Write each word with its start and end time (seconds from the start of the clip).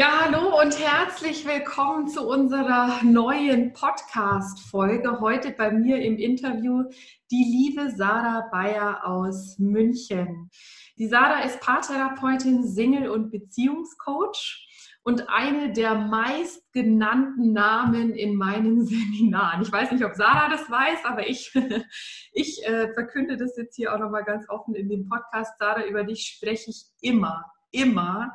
Ja, 0.00 0.22
hallo 0.22 0.58
und 0.58 0.80
herzlich 0.80 1.44
willkommen 1.44 2.08
zu 2.08 2.26
unserer 2.26 3.02
neuen 3.04 3.74
Podcast-Folge. 3.74 5.20
Heute 5.20 5.50
bei 5.50 5.70
mir 5.72 6.00
im 6.00 6.16
Interview 6.16 6.84
die 7.30 7.44
liebe 7.44 7.90
Sarah 7.90 8.48
Bayer 8.50 9.06
aus 9.06 9.58
München. 9.58 10.48
Die 10.96 11.06
Sarah 11.06 11.44
ist 11.44 11.60
Paartherapeutin, 11.60 12.66
Single- 12.66 13.10
und 13.10 13.30
Beziehungscoach 13.30 14.66
und 15.02 15.28
eine 15.28 15.74
der 15.74 15.94
meistgenannten 15.96 17.52
Namen 17.52 18.14
in 18.14 18.36
meinen 18.36 18.86
Seminaren. 18.86 19.60
Ich 19.60 19.70
weiß 19.70 19.92
nicht, 19.92 20.06
ob 20.06 20.14
Sarah 20.14 20.48
das 20.48 20.70
weiß, 20.70 21.04
aber 21.04 21.28
ich, 21.28 21.52
ich 22.32 22.64
äh, 22.64 22.90
verkünde 22.94 23.36
das 23.36 23.54
jetzt 23.58 23.76
hier 23.76 23.94
auch 23.94 23.98
nochmal 23.98 24.24
ganz 24.24 24.48
offen 24.48 24.74
in 24.74 24.88
dem 24.88 25.10
Podcast. 25.10 25.58
Sarah, 25.58 25.84
über 25.84 26.04
dich 26.04 26.22
spreche 26.22 26.70
ich 26.70 26.84
immer, 27.02 27.44
immer 27.70 28.32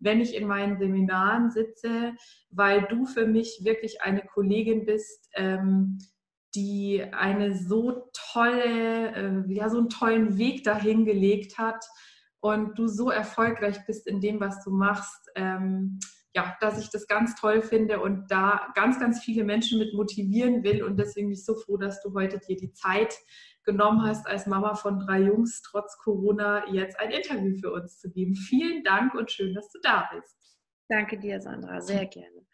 wenn 0.00 0.20
ich 0.20 0.34
in 0.34 0.46
meinen 0.46 0.78
Seminaren 0.78 1.50
sitze, 1.50 2.14
weil 2.50 2.82
du 2.82 3.06
für 3.06 3.26
mich 3.26 3.60
wirklich 3.64 4.02
eine 4.02 4.22
Kollegin 4.22 4.86
bist, 4.86 5.28
ähm, 5.34 5.98
die 6.54 7.02
eine 7.12 7.56
so 7.56 8.10
tolle, 8.32 9.12
äh, 9.14 9.52
ja, 9.52 9.68
so 9.68 9.78
einen 9.78 9.90
tollen 9.90 10.38
Weg 10.38 10.64
dahin 10.64 11.04
gelegt 11.04 11.58
hat 11.58 11.84
und 12.40 12.78
du 12.78 12.86
so 12.86 13.10
erfolgreich 13.10 13.84
bist 13.86 14.06
in 14.06 14.20
dem, 14.20 14.40
was 14.40 14.62
du 14.64 14.70
machst. 14.70 15.30
Ähm, 15.34 15.98
ja, 16.34 16.56
dass 16.60 16.78
ich 16.78 16.90
das 16.90 17.06
ganz 17.06 17.34
toll 17.34 17.62
finde 17.62 18.00
und 18.00 18.30
da 18.30 18.68
ganz, 18.74 19.00
ganz 19.00 19.20
viele 19.20 19.44
Menschen 19.44 19.78
mit 19.78 19.94
motivieren 19.94 20.62
will. 20.62 20.82
Und 20.82 20.98
deswegen 20.98 21.28
bin 21.28 21.34
ich 21.34 21.44
so 21.44 21.54
froh, 21.54 21.76
dass 21.76 22.02
du 22.02 22.14
heute 22.14 22.38
dir 22.38 22.56
die 22.56 22.72
Zeit 22.72 23.14
genommen 23.64 24.02
hast, 24.02 24.26
als 24.26 24.46
Mama 24.46 24.74
von 24.74 24.98
drei 24.98 25.20
Jungs 25.22 25.62
trotz 25.62 25.98
Corona 25.98 26.66
jetzt 26.72 26.98
ein 27.00 27.10
Interview 27.10 27.56
für 27.58 27.72
uns 27.72 27.98
zu 27.98 28.10
geben. 28.10 28.34
Vielen 28.34 28.82
Dank 28.82 29.14
und 29.14 29.30
schön, 29.30 29.54
dass 29.54 29.70
du 29.70 29.78
da 29.82 30.08
bist. 30.14 30.36
Danke 30.88 31.18
dir, 31.18 31.40
Sandra, 31.40 31.80
sehr 31.80 32.06
gerne. 32.06 32.46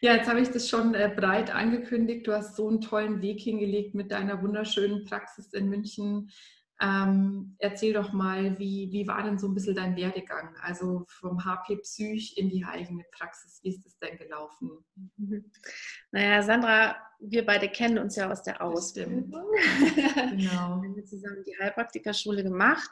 Ja, 0.00 0.14
jetzt 0.14 0.28
habe 0.28 0.40
ich 0.40 0.50
das 0.50 0.68
schon 0.68 0.94
äh, 0.94 1.12
breit 1.14 1.52
angekündigt. 1.52 2.26
Du 2.26 2.32
hast 2.32 2.54
so 2.54 2.68
einen 2.68 2.80
tollen 2.80 3.20
Weg 3.20 3.40
hingelegt 3.40 3.94
mit 3.94 4.12
deiner 4.12 4.42
wunderschönen 4.42 5.04
Praxis 5.04 5.52
in 5.52 5.68
München. 5.68 6.30
Ähm, 6.80 7.56
erzähl 7.58 7.92
doch 7.92 8.12
mal, 8.12 8.56
wie, 8.58 8.88
wie 8.92 9.08
war 9.08 9.22
denn 9.22 9.38
so 9.38 9.48
ein 9.48 9.54
bisschen 9.54 9.74
dein 9.74 9.96
Werdegang? 9.96 10.54
Also 10.62 11.04
vom 11.08 11.44
HP 11.44 11.76
Psych 11.78 12.36
in 12.38 12.50
die 12.50 12.64
eigene 12.64 13.04
Praxis. 13.10 13.60
Wie 13.62 13.70
ist 13.70 13.84
das 13.84 13.98
denn 13.98 14.16
gelaufen? 14.16 14.70
Mhm. 15.16 15.50
Naja, 16.12 16.42
Sandra, 16.42 16.96
wir 17.20 17.44
beide 17.44 17.68
kennen 17.68 17.98
uns 17.98 18.14
ja 18.14 18.30
aus 18.30 18.42
der 18.42 18.62
Ausbildung. 18.62 19.30
genau. 20.30 20.80
Wir 20.80 20.90
haben 20.90 21.06
zusammen 21.06 21.42
die 21.44 21.56
Heilpraktikerschule 21.58 22.44
gemacht 22.44 22.90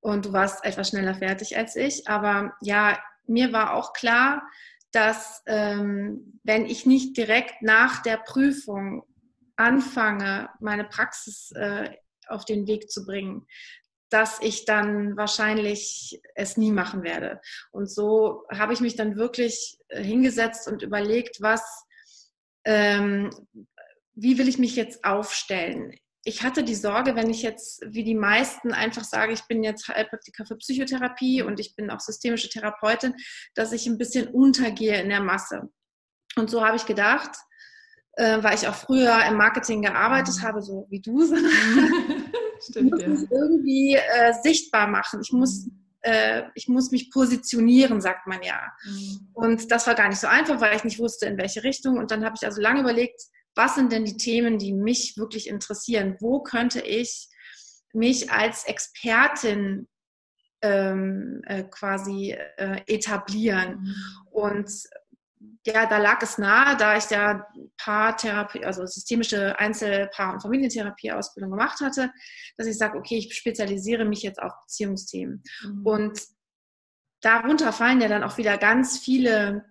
und 0.00 0.24
du 0.24 0.32
warst 0.32 0.64
etwas 0.64 0.88
schneller 0.88 1.14
fertig 1.14 1.58
als 1.58 1.76
ich. 1.76 2.08
Aber 2.08 2.54
ja, 2.62 2.98
mir 3.26 3.52
war 3.52 3.74
auch 3.74 3.92
klar, 3.92 4.42
dass 4.92 5.42
ähm, 5.46 6.40
wenn 6.42 6.64
ich 6.64 6.86
nicht 6.86 7.16
direkt 7.16 7.62
nach 7.62 8.02
der 8.02 8.16
Prüfung 8.16 9.04
anfange, 9.56 10.48
meine 10.58 10.84
Praxis 10.84 11.52
äh, 11.52 11.90
auf 12.30 12.44
den 12.44 12.66
Weg 12.66 12.90
zu 12.90 13.04
bringen, 13.04 13.46
dass 14.10 14.40
ich 14.40 14.64
dann 14.64 15.16
wahrscheinlich 15.16 16.20
es 16.34 16.56
nie 16.56 16.72
machen 16.72 17.02
werde. 17.02 17.40
Und 17.70 17.90
so 17.90 18.44
habe 18.52 18.72
ich 18.72 18.80
mich 18.80 18.96
dann 18.96 19.16
wirklich 19.16 19.78
äh, 19.88 20.02
hingesetzt 20.02 20.68
und 20.68 20.82
überlegt, 20.82 21.40
was, 21.40 21.62
ähm, 22.64 23.30
wie 24.14 24.36
will 24.36 24.48
ich 24.48 24.58
mich 24.58 24.74
jetzt 24.74 25.04
aufstellen? 25.04 25.96
Ich 26.24 26.42
hatte 26.42 26.64
die 26.64 26.74
Sorge, 26.74 27.14
wenn 27.14 27.30
ich 27.30 27.42
jetzt 27.42 27.82
wie 27.86 28.04
die 28.04 28.16
meisten 28.16 28.72
einfach 28.72 29.04
sage, 29.04 29.32
ich 29.32 29.46
bin 29.46 29.62
jetzt 29.62 29.88
Heilpraktiker 29.88 30.44
für 30.44 30.56
Psychotherapie 30.56 31.42
und 31.42 31.60
ich 31.60 31.74
bin 31.76 31.88
auch 31.90 32.00
systemische 32.00 32.50
Therapeutin, 32.50 33.14
dass 33.54 33.72
ich 33.72 33.86
ein 33.86 33.96
bisschen 33.96 34.28
untergehe 34.28 35.00
in 35.00 35.08
der 35.08 35.22
Masse. 35.22 35.70
Und 36.36 36.50
so 36.50 36.64
habe 36.64 36.76
ich 36.76 36.84
gedacht, 36.84 37.30
äh, 38.20 38.42
weil 38.42 38.54
ich 38.54 38.68
auch 38.68 38.74
früher 38.74 39.24
im 39.26 39.36
Marketing 39.36 39.80
gearbeitet 39.80 40.36
mhm. 40.36 40.42
habe, 40.42 40.60
so 40.60 40.86
wie 40.90 41.00
du, 41.00 41.20
Stimmt, 42.62 42.76
ich 42.76 42.90
muss 42.90 43.00
ja. 43.00 43.08
mich 43.08 43.30
irgendwie 43.30 43.94
äh, 43.94 44.34
sichtbar 44.42 44.88
machen. 44.88 45.20
Ich 45.22 45.32
muss, 45.32 45.64
mhm. 45.64 45.72
äh, 46.02 46.42
ich 46.54 46.68
muss 46.68 46.90
mich 46.90 47.10
positionieren, 47.10 48.02
sagt 48.02 48.26
man 48.26 48.42
ja. 48.42 48.60
Mhm. 48.84 49.28
Und 49.32 49.70
das 49.70 49.86
war 49.86 49.94
gar 49.94 50.08
nicht 50.08 50.20
so 50.20 50.26
einfach, 50.26 50.60
weil 50.60 50.76
ich 50.76 50.84
nicht 50.84 50.98
wusste, 50.98 51.24
in 51.26 51.38
welche 51.38 51.64
Richtung. 51.64 51.96
Und 51.96 52.10
dann 52.10 52.22
habe 52.22 52.34
ich 52.38 52.44
also 52.44 52.60
lange 52.60 52.80
überlegt, 52.80 53.22
was 53.54 53.74
sind 53.74 53.90
denn 53.90 54.04
die 54.04 54.18
Themen, 54.18 54.58
die 54.58 54.74
mich 54.74 55.16
wirklich 55.16 55.48
interessieren? 55.48 56.16
Wo 56.20 56.42
könnte 56.42 56.80
ich 56.80 57.28
mich 57.94 58.30
als 58.30 58.64
Expertin 58.64 59.88
ähm, 60.60 61.40
äh, 61.46 61.62
quasi 61.62 62.36
äh, 62.58 62.82
etablieren? 62.86 63.80
Mhm. 63.80 63.94
Und 64.30 64.70
ja, 65.66 65.86
da 65.86 65.98
lag 65.98 66.22
es 66.22 66.38
nahe, 66.38 66.76
da 66.76 66.96
ich 66.96 67.08
ja 67.10 67.46
Paartherapie, 67.78 68.64
also 68.64 68.84
systemische 68.86 69.58
Einzel-, 69.58 70.08
Paar- 70.08 70.34
und 70.34 70.42
Familientherapie-Ausbildung 70.42 71.50
gemacht 71.50 71.80
hatte, 71.80 72.12
dass 72.56 72.66
ich 72.66 72.76
sage, 72.76 72.98
okay, 72.98 73.18
ich 73.18 73.34
spezialisiere 73.34 74.04
mich 74.04 74.22
jetzt 74.22 74.40
auf 74.40 74.52
Beziehungsthemen. 74.62 75.42
Mhm. 75.62 75.86
Und 75.86 76.20
darunter 77.22 77.72
fallen 77.72 78.00
ja 78.00 78.08
dann 78.08 78.22
auch 78.22 78.38
wieder 78.38 78.58
ganz 78.58 78.98
viele 78.98 79.64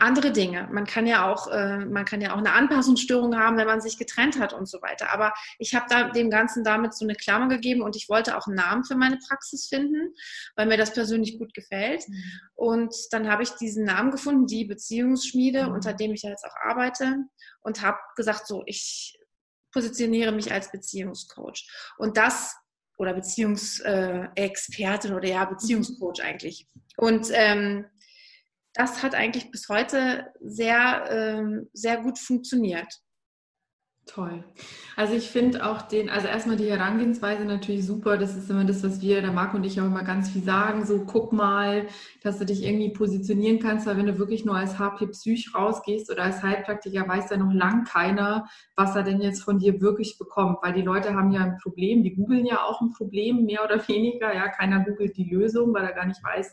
andere 0.00 0.32
Dinge. 0.32 0.68
Man 0.72 0.86
kann 0.86 1.06
ja 1.06 1.30
auch, 1.30 1.48
äh, 1.48 1.84
man 1.84 2.04
kann 2.04 2.20
ja 2.20 2.32
auch 2.32 2.38
eine 2.38 2.52
Anpassungsstörung 2.52 3.36
haben, 3.36 3.56
wenn 3.56 3.66
man 3.66 3.80
sich 3.80 3.98
getrennt 3.98 4.38
hat 4.38 4.52
und 4.52 4.68
so 4.68 4.80
weiter. 4.82 5.12
Aber 5.12 5.32
ich 5.58 5.74
habe 5.74 5.86
da 5.88 6.10
dem 6.10 6.30
Ganzen 6.30 6.64
damit 6.64 6.94
so 6.94 7.04
eine 7.04 7.14
Klammer 7.14 7.48
gegeben 7.48 7.82
und 7.82 7.96
ich 7.96 8.08
wollte 8.08 8.36
auch 8.36 8.46
einen 8.46 8.56
Namen 8.56 8.84
für 8.84 8.94
meine 8.94 9.18
Praxis 9.28 9.68
finden, 9.68 10.14
weil 10.56 10.66
mir 10.66 10.76
das 10.76 10.92
persönlich 10.92 11.38
gut 11.38 11.54
gefällt. 11.54 12.08
Mhm. 12.08 12.22
Und 12.54 12.94
dann 13.10 13.30
habe 13.30 13.42
ich 13.42 13.50
diesen 13.50 13.84
Namen 13.84 14.10
gefunden, 14.10 14.46
die 14.46 14.64
Beziehungsschmiede, 14.64 15.66
mhm. 15.66 15.74
unter 15.74 15.92
dem 15.92 16.12
ich 16.12 16.22
ja 16.22 16.30
jetzt 16.30 16.44
auch 16.44 16.56
arbeite 16.62 17.16
und 17.62 17.82
habe 17.82 17.98
gesagt, 18.16 18.46
so 18.46 18.62
ich 18.66 19.18
positioniere 19.72 20.32
mich 20.32 20.52
als 20.52 20.70
Beziehungscoach. 20.70 21.66
Und 21.98 22.16
das 22.16 22.54
oder 22.98 23.14
Beziehungsexpertin 23.14 25.14
oder 25.14 25.28
ja 25.28 25.44
Beziehungscoach 25.44 26.22
eigentlich. 26.22 26.68
Und 26.96 27.28
ähm, 27.32 27.86
das 28.74 29.02
hat 29.02 29.14
eigentlich 29.14 29.50
bis 29.50 29.68
heute 29.68 30.32
sehr, 30.40 31.04
ähm, 31.10 31.68
sehr 31.72 31.98
gut 32.02 32.18
funktioniert. 32.18 33.02
Toll. 34.06 34.42
Also 34.96 35.14
ich 35.14 35.30
finde 35.30 35.64
auch 35.64 35.80
den, 35.82 36.10
also 36.10 36.26
erstmal 36.26 36.56
die 36.56 36.68
Herangehensweise 36.68 37.44
natürlich 37.44 37.86
super. 37.86 38.18
Das 38.18 38.36
ist 38.36 38.50
immer 38.50 38.64
das, 38.64 38.82
was 38.82 39.00
wir, 39.00 39.22
der 39.22 39.30
Marc 39.30 39.54
und 39.54 39.62
ich 39.62 39.80
auch 39.80 39.86
immer 39.86 40.02
ganz 40.02 40.28
viel 40.28 40.42
sagen. 40.42 40.84
So 40.84 41.04
guck 41.06 41.32
mal, 41.32 41.86
dass 42.20 42.38
du 42.38 42.44
dich 42.44 42.64
irgendwie 42.64 42.90
positionieren 42.92 43.60
kannst, 43.60 43.86
weil 43.86 43.96
wenn 43.96 44.06
du 44.06 44.18
wirklich 44.18 44.44
nur 44.44 44.56
als 44.56 44.76
HP 44.76 45.06
Psych 45.06 45.54
rausgehst 45.54 46.10
oder 46.10 46.24
als 46.24 46.42
Heilpraktiker, 46.42 47.06
weiß 47.06 47.30
ja 47.30 47.36
noch 47.36 47.52
lang 47.52 47.84
keiner, 47.84 48.48
was 48.74 48.96
er 48.96 49.04
denn 49.04 49.20
jetzt 49.20 49.44
von 49.44 49.60
dir 49.60 49.80
wirklich 49.80 50.18
bekommt. 50.18 50.58
Weil 50.62 50.72
die 50.72 50.82
Leute 50.82 51.14
haben 51.14 51.30
ja 51.30 51.42
ein 51.44 51.58
Problem, 51.58 52.02
die 52.02 52.14
googeln 52.14 52.44
ja 52.44 52.64
auch 52.64 52.80
ein 52.80 52.90
Problem, 52.90 53.44
mehr 53.44 53.64
oder 53.64 53.86
weniger. 53.86 54.34
Ja, 54.34 54.48
keiner 54.48 54.84
googelt 54.84 55.16
die 55.16 55.30
Lösung, 55.30 55.72
weil 55.72 55.84
er 55.84 55.92
gar 55.92 56.06
nicht 56.06 56.22
weiß, 56.24 56.52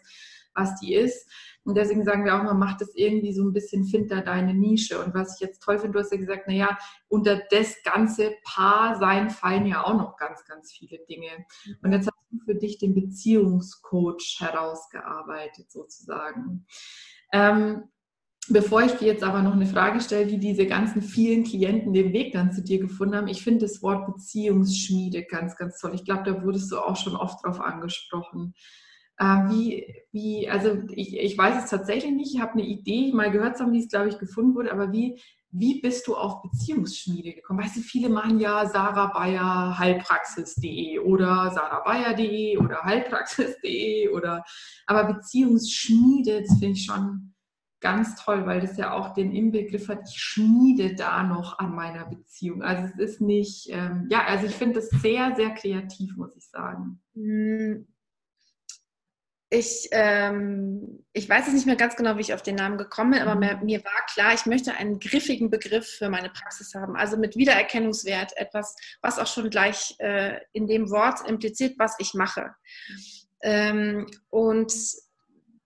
was 0.54 0.80
die 0.80 0.94
ist. 0.94 1.28
Und 1.70 1.76
deswegen 1.76 2.04
sagen 2.04 2.26
wir 2.26 2.36
auch 2.36 2.44
mal, 2.44 2.54
mach 2.54 2.78
das 2.78 2.94
irgendwie 2.96 3.34
so 3.34 3.44
ein 3.44 3.54
bisschen, 3.54 3.86
find 3.86 4.12
da 4.12 4.22
deine 4.22 4.54
Nische. 4.54 5.04
Und 5.04 5.14
was 5.14 5.36
ich 5.36 5.48
jetzt 5.48 5.62
toll 5.62 5.78
finde, 5.78 5.94
du 5.94 6.00
hast 6.00 6.12
ja 6.12 6.18
gesagt, 6.18 6.48
naja, 6.48 6.78
unter 7.08 7.42
das 7.50 7.82
ganze 7.84 8.34
Paar 8.44 8.98
sein 9.00 9.30
fallen 9.30 9.66
ja 9.66 9.84
auch 9.84 9.96
noch 9.96 10.18
ganz, 10.18 10.44
ganz 10.46 10.72
viele 10.72 11.00
Dinge. 11.10 11.30
Und 11.82 11.92
jetzt 11.92 12.08
hast 12.08 12.18
du 12.32 12.40
für 12.46 12.56
dich 12.56 12.78
den 12.78 12.94
Beziehungscoach 12.94 14.38
herausgearbeitet, 14.40 15.72
sozusagen. 15.72 16.66
Ähm, 17.32 17.84
Bevor 18.52 18.82
ich 18.82 18.94
dir 18.94 19.06
jetzt 19.06 19.24
aber 19.24 19.44
noch 19.44 19.54
eine 19.54 19.68
Frage 19.68 20.02
stelle, 20.02 20.28
wie 20.32 20.40
diese 20.40 20.66
ganzen 20.66 21.04
vielen 21.04 21.44
Klienten 21.44 21.94
den 21.94 22.14
Weg 22.14 22.34
dann 22.34 22.52
zu 22.52 22.64
dir 22.64 22.80
gefunden 22.80 23.16
haben, 23.16 23.28
ich 23.28 23.44
finde 23.44 23.60
das 23.60 23.84
Wort 23.84 24.08
Beziehungsschmiede 24.08 25.24
ganz, 25.26 25.56
ganz 25.56 25.80
toll. 25.80 25.92
Ich 25.94 26.04
glaube, 26.04 26.24
da 26.24 26.44
wurdest 26.44 26.72
du 26.72 26.80
auch 26.80 26.96
schon 26.96 27.16
oft 27.16 27.46
drauf 27.46 27.62
angesprochen. 27.62 28.56
Äh, 29.20 29.50
wie, 29.50 29.96
wie, 30.12 30.50
also 30.50 30.78
ich, 30.92 31.18
ich 31.18 31.38
weiß 31.38 31.64
es 31.64 31.70
tatsächlich 31.70 32.12
nicht, 32.12 32.34
ich 32.34 32.42
habe 32.42 32.54
eine 32.54 32.64
Idee, 32.64 33.12
mal 33.14 33.32
gehört 33.32 33.58
zu 33.58 33.64
haben, 33.64 33.74
wie 33.74 33.84
es, 33.84 33.90
glaube 33.90 34.08
ich, 34.08 34.18
gefunden 34.18 34.56
wurde, 34.56 34.72
aber 34.72 34.92
wie, 34.94 35.22
wie 35.52 35.82
bist 35.82 36.08
du 36.08 36.16
auf 36.16 36.42
Beziehungsschmiede 36.42 37.34
gekommen? 37.34 37.60
Weißt 37.60 37.76
du, 37.76 37.82
viele 37.82 38.08
machen 38.08 38.40
ja 38.40 38.66
Sarah 38.68 39.08
Bayer 39.08 39.78
Heilpraxis.de 39.78 41.00
oder 41.00 41.52
sarahbayer.de 41.52 42.58
oder 42.58 42.84
Heilpraxis.de 42.84 44.10
oder 44.10 44.44
aber 44.86 45.14
Beziehungsschmiede, 45.14 46.44
das 46.44 46.60
finde 46.60 46.78
ich 46.78 46.86
schon 46.86 47.34
ganz 47.82 48.16
toll, 48.24 48.46
weil 48.46 48.62
das 48.62 48.78
ja 48.78 48.94
auch 48.94 49.14
den 49.14 49.34
Inbegriff 49.34 49.90
hat, 49.90 50.02
ich 50.08 50.22
schmiede 50.22 50.96
da 50.96 51.24
noch 51.24 51.60
an 51.60 51.74
meiner 51.74 52.06
Beziehung. 52.06 52.62
Also 52.62 52.84
es 52.84 53.00
ist 53.00 53.22
nicht, 53.22 53.68
ähm, 53.70 54.08
ja, 54.10 54.26
also 54.26 54.46
ich 54.46 54.56
finde 54.56 54.80
es 54.80 54.90
sehr, 54.90 55.36
sehr 55.36 55.52
kreativ, 55.52 56.16
muss 56.16 56.36
ich 56.36 56.46
sagen. 56.46 57.02
Ich, 59.52 59.90
ähm, 59.92 61.04
ich 61.12 61.28
weiß 61.28 61.48
es 61.48 61.54
nicht 61.54 61.66
mehr 61.66 61.76
ganz 61.76 61.96
genau, 61.96 62.18
wie 62.18 62.22
ich 62.22 62.36
auf 62.36 62.44
den 62.44 62.56
Namen 62.56 62.78
gekommen 62.78 63.12
bin, 63.12 63.22
aber 63.22 63.34
mhm. 63.34 63.40
mir, 63.40 63.58
mir, 63.64 63.84
war 63.84 64.06
klar, 64.14 64.34
ich 64.36 64.46
möchte 64.46 64.76
einen 64.76 65.00
griffigen 65.00 65.50
Begriff 65.50 65.88
für 65.88 66.10
meine 66.10 66.30
Praxis 66.30 66.76
haben. 66.76 66.96
Also 66.96 67.18
mit 67.18 67.36
Wiedererkennungswert, 67.36 68.38
etwas, 68.38 68.76
was 69.02 69.18
auch 69.18 69.26
schon 69.26 69.50
gleich 69.50 69.96
äh, 69.98 70.40
in 70.54 70.68
dem 70.68 70.92
Wort 70.92 71.28
impliziert, 71.28 71.76
was 71.80 71.96
ich 71.98 72.14
mache. 72.14 72.54
Ähm, 73.42 74.06
und 74.30 74.72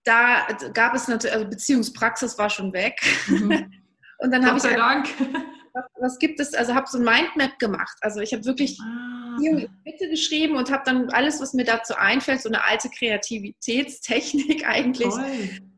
da 0.04 0.46
gab 0.72 0.94
es 0.94 1.06
natürlich, 1.06 1.34
also 1.34 1.48
Beziehungspraxis 1.48 2.38
war 2.38 2.48
schon 2.48 2.72
weg. 2.72 2.98
Mhm. 3.26 3.70
und 4.18 4.30
dann 4.32 4.46
habe 4.46 4.56
ich. 4.56 4.62
Sei 4.62 4.76
Dank. 4.76 5.08
Was, 5.76 5.86
was, 5.98 6.18
gibt 6.20 6.38
es? 6.38 6.54
Also 6.54 6.72
habe 6.72 6.86
so 6.86 6.98
ein 6.98 7.04
Mindmap 7.04 7.58
gemacht. 7.58 7.98
Also 8.00 8.20
ich 8.20 8.32
habe 8.32 8.44
wirklich. 8.44 8.78
Ah 8.80 9.23
Beziehung 9.36 9.68
Bitte 9.84 10.08
geschrieben 10.08 10.56
und 10.56 10.70
habe 10.70 10.82
dann 10.84 11.10
alles, 11.10 11.40
was 11.40 11.54
mir 11.54 11.64
dazu 11.64 11.94
einfällt, 11.94 12.42
so 12.42 12.48
eine 12.48 12.64
alte 12.64 12.88
Kreativitätstechnik 12.88 14.64
eigentlich. 14.66 15.12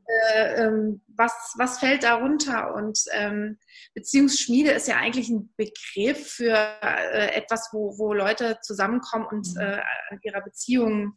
Äh, 0.08 0.62
ähm, 0.62 1.00
was, 1.16 1.32
was 1.56 1.80
fällt 1.80 2.04
darunter? 2.04 2.74
Und 2.74 3.00
ähm, 3.12 3.58
Beziehungsschmiede 3.94 4.70
ist 4.70 4.86
ja 4.86 4.96
eigentlich 4.96 5.28
ein 5.28 5.52
Begriff 5.56 6.30
für 6.34 6.54
äh, 6.80 7.34
etwas, 7.34 7.70
wo, 7.72 7.98
wo 7.98 8.12
Leute 8.12 8.58
zusammenkommen 8.62 9.26
und 9.26 9.48
mhm. 9.54 9.60
äh, 9.60 9.80
an 10.10 10.20
ihrer 10.22 10.42
Beziehung 10.42 11.16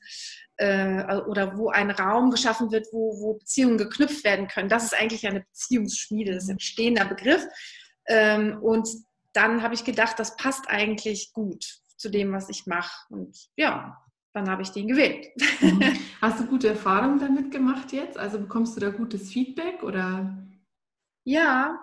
äh, 0.57 1.17
oder 1.27 1.55
wo 1.57 1.69
ein 1.69 1.91
Raum 1.91 2.31
geschaffen 2.31 2.71
wird, 2.71 2.87
wo, 2.91 3.19
wo 3.21 3.33
Beziehungen 3.35 3.77
geknüpft 3.77 4.23
werden 4.23 4.47
können. 4.47 4.69
Das 4.69 4.85
ist 4.85 4.99
eigentlich 4.99 5.27
eine 5.27 5.41
Beziehungsschmiede, 5.41 6.33
das 6.33 6.45
ist 6.45 6.49
ein 6.49 6.59
stehender 6.59 7.05
Begriff. 7.05 7.45
Ähm, 8.07 8.57
und 8.63 8.89
dann 9.33 9.61
habe 9.61 9.75
ich 9.75 9.83
gedacht, 9.83 10.17
das 10.17 10.35
passt 10.35 10.67
eigentlich 10.67 11.31
gut 11.33 11.79
zu 11.99 12.09
dem, 12.09 12.31
was 12.31 12.49
ich 12.49 12.65
mache. 12.65 13.05
Und 13.09 13.37
ja, 13.55 14.01
dann 14.33 14.49
habe 14.49 14.61
ich 14.61 14.71
den 14.71 14.87
gewählt. 14.87 15.27
Mhm. 15.61 15.83
Hast 16.21 16.39
du 16.39 16.45
gute 16.45 16.69
Erfahrungen 16.69 17.19
damit 17.19 17.51
gemacht 17.51 17.91
jetzt? 17.91 18.17
Also 18.17 18.39
bekommst 18.39 18.75
du 18.75 18.79
da 18.79 18.89
gutes 18.89 19.31
Feedback 19.31 19.83
oder? 19.83 20.37
Ja, 21.25 21.79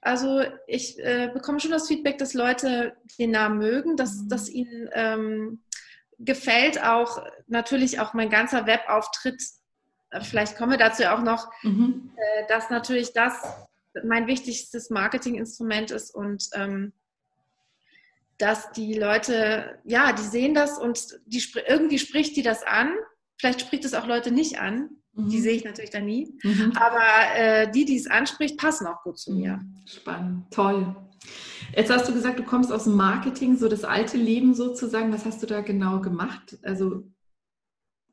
also 0.00 0.42
ich 0.66 0.98
äh, 0.98 1.30
bekomme 1.32 1.60
schon 1.60 1.70
das 1.70 1.86
Feedback, 1.86 2.18
dass 2.18 2.34
Leute 2.34 2.96
den 3.18 3.30
Namen 3.30 3.58
mögen, 3.58 3.96
dass, 3.96 4.16
mhm. 4.16 4.28
dass 4.28 4.48
ihnen 4.48 4.88
ähm, 4.92 5.62
gefällt 6.18 6.82
auch 6.82 7.24
natürlich 7.46 8.00
auch 8.00 8.14
mein 8.14 8.30
ganzer 8.30 8.66
Webauftritt. 8.66 9.42
Äh, 10.10 10.22
vielleicht 10.22 10.56
kommen 10.56 10.72
wir 10.72 10.78
dazu 10.78 11.04
auch 11.04 11.22
noch, 11.22 11.50
mhm. 11.62 12.10
äh, 12.16 12.46
dass 12.48 12.70
natürlich 12.70 13.12
das 13.12 13.34
mein 14.04 14.26
wichtigstes 14.26 14.90
Marketinginstrument 14.90 15.90
ist 15.90 16.14
und 16.14 16.48
ähm, 16.54 16.92
dass 18.38 18.70
die 18.72 18.94
Leute, 18.94 19.78
ja, 19.84 20.12
die 20.12 20.22
sehen 20.22 20.54
das 20.54 20.78
und 20.78 21.18
die, 21.26 21.42
irgendwie 21.68 21.98
spricht 21.98 22.36
die 22.36 22.42
das 22.42 22.62
an. 22.62 22.94
Vielleicht 23.38 23.60
spricht 23.60 23.84
es 23.84 23.94
auch 23.94 24.06
Leute 24.06 24.30
nicht 24.30 24.60
an. 24.60 24.90
Mhm. 25.12 25.28
Die 25.28 25.40
sehe 25.40 25.54
ich 25.54 25.64
natürlich 25.64 25.90
dann 25.90 26.06
nie. 26.06 26.32
Mhm. 26.42 26.72
Aber 26.76 27.02
äh, 27.36 27.70
die, 27.70 27.84
die 27.84 27.96
es 27.96 28.06
anspricht, 28.06 28.56
passen 28.56 28.86
auch 28.86 29.02
gut 29.02 29.18
zu 29.18 29.32
mir. 29.32 29.56
Mhm. 29.56 29.74
Spannend, 29.86 30.44
toll. 30.52 30.96
Jetzt 31.74 31.90
hast 31.90 32.08
du 32.08 32.14
gesagt, 32.14 32.38
du 32.38 32.44
kommst 32.44 32.72
aus 32.72 32.84
dem 32.84 32.94
Marketing, 32.94 33.56
so 33.56 33.68
das 33.68 33.84
alte 33.84 34.16
Leben 34.16 34.54
sozusagen. 34.54 35.12
Was 35.12 35.24
hast 35.24 35.42
du 35.42 35.46
da 35.46 35.60
genau 35.60 36.00
gemacht? 36.00 36.58
Also 36.62 37.04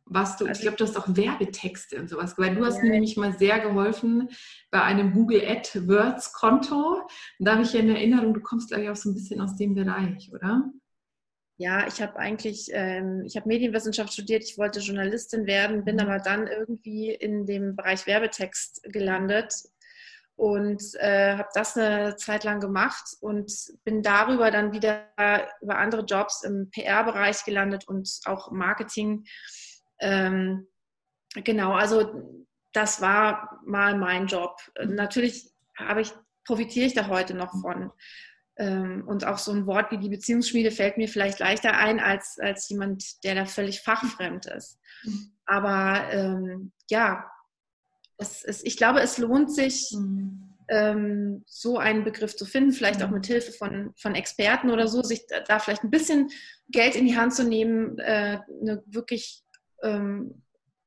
was 0.05 0.37
du, 0.37 0.45
also, 0.45 0.59
ich 0.59 0.61
glaube, 0.61 0.77
du 0.77 0.83
hast 0.83 0.97
auch 0.97 1.15
Werbetexte 1.15 1.99
und 1.99 2.09
sowas, 2.09 2.37
weil 2.37 2.55
du 2.55 2.63
hast 2.63 2.81
mir 2.81 2.91
nämlich 2.91 3.17
mal 3.17 3.37
sehr 3.37 3.59
geholfen 3.59 4.29
bei 4.69 4.81
einem 4.81 5.13
Google 5.13 5.43
AdWords 5.47 6.33
Konto. 6.33 7.01
Und 7.39 7.45
da 7.45 7.53
habe 7.53 7.63
ich 7.63 7.73
ja 7.73 7.79
in 7.79 7.89
Erinnerung, 7.89 8.33
du 8.33 8.41
kommst, 8.41 8.69
glaube 8.69 8.83
ich, 8.83 8.89
auch 8.89 8.95
so 8.95 9.09
ein 9.09 9.15
bisschen 9.15 9.41
aus 9.41 9.55
dem 9.55 9.73
Bereich, 9.73 10.31
oder? 10.31 10.69
Ja, 11.57 11.87
ich 11.87 12.01
habe 12.01 12.17
eigentlich, 12.17 12.69
ähm, 12.73 13.23
ich 13.25 13.37
habe 13.37 13.47
Medienwissenschaft 13.47 14.11
studiert, 14.11 14.43
ich 14.43 14.57
wollte 14.57 14.81
Journalistin 14.81 15.47
werden, 15.47 15.85
bin 15.85 15.95
mhm. 15.95 16.01
aber 16.01 16.19
dann 16.19 16.47
irgendwie 16.47 17.11
in 17.11 17.45
dem 17.45 17.75
Bereich 17.75 18.05
Werbetext 18.05 18.83
gelandet 18.91 19.53
und 20.35 20.83
äh, 20.95 21.37
habe 21.37 21.47
das 21.53 21.77
eine 21.77 22.17
Zeit 22.17 22.43
lang 22.43 22.59
gemacht 22.59 23.15
und 23.21 23.51
bin 23.85 24.01
darüber 24.01 24.51
dann 24.51 24.73
wieder 24.73 25.07
über 25.61 25.77
andere 25.77 26.03
Jobs 26.03 26.43
im 26.43 26.69
PR-Bereich 26.71 27.45
gelandet 27.45 27.87
und 27.87 28.19
auch 28.25 28.51
Marketing 28.51 29.23
ähm, 29.99 30.67
genau, 31.33 31.73
also 31.73 32.45
das 32.73 33.01
war 33.01 33.59
mal 33.65 33.97
mein 33.97 34.27
Job. 34.27 34.57
Natürlich 34.83 35.51
habe 35.77 36.01
ich, 36.01 36.11
profitiere 36.45 36.87
ich 36.87 36.93
da 36.93 37.07
heute 37.07 37.33
noch 37.33 37.51
von. 37.61 37.91
Ähm, 38.57 39.03
und 39.05 39.25
auch 39.25 39.37
so 39.37 39.51
ein 39.51 39.65
Wort 39.65 39.91
wie 39.91 39.97
die 39.97 40.09
Beziehungsschmiede 40.09 40.71
fällt 40.71 40.97
mir 40.97 41.09
vielleicht 41.09 41.39
leichter 41.39 41.77
ein 41.77 41.99
als, 41.99 42.37
als 42.39 42.69
jemand, 42.69 43.23
der 43.25 43.35
da 43.35 43.45
völlig 43.45 43.81
fachfremd 43.81 44.45
ist. 44.45 44.79
Mhm. 45.03 45.31
Aber 45.45 46.09
ähm, 46.11 46.71
ja, 46.89 47.25
es, 48.17 48.43
es, 48.43 48.63
ich 48.63 48.77
glaube, 48.77 49.01
es 49.01 49.17
lohnt 49.17 49.53
sich, 49.53 49.91
mhm. 49.91 50.53
ähm, 50.69 51.43
so 51.45 51.77
einen 51.77 52.05
Begriff 52.05 52.35
zu 52.37 52.45
finden, 52.45 52.71
vielleicht 52.71 53.03
auch 53.03 53.09
mit 53.09 53.25
Hilfe 53.25 53.51
von, 53.51 53.93
von 53.97 54.15
Experten 54.15 54.69
oder 54.69 54.87
so, 54.87 55.03
sich 55.03 55.25
da 55.47 55.59
vielleicht 55.59 55.83
ein 55.83 55.91
bisschen 55.91 56.29
Geld 56.69 56.95
in 56.95 57.05
die 57.05 57.17
Hand 57.17 57.35
zu 57.35 57.43
nehmen, 57.43 57.99
äh, 57.99 58.39
eine 58.61 58.83
wirklich 58.85 59.43
ähm, 59.83 60.41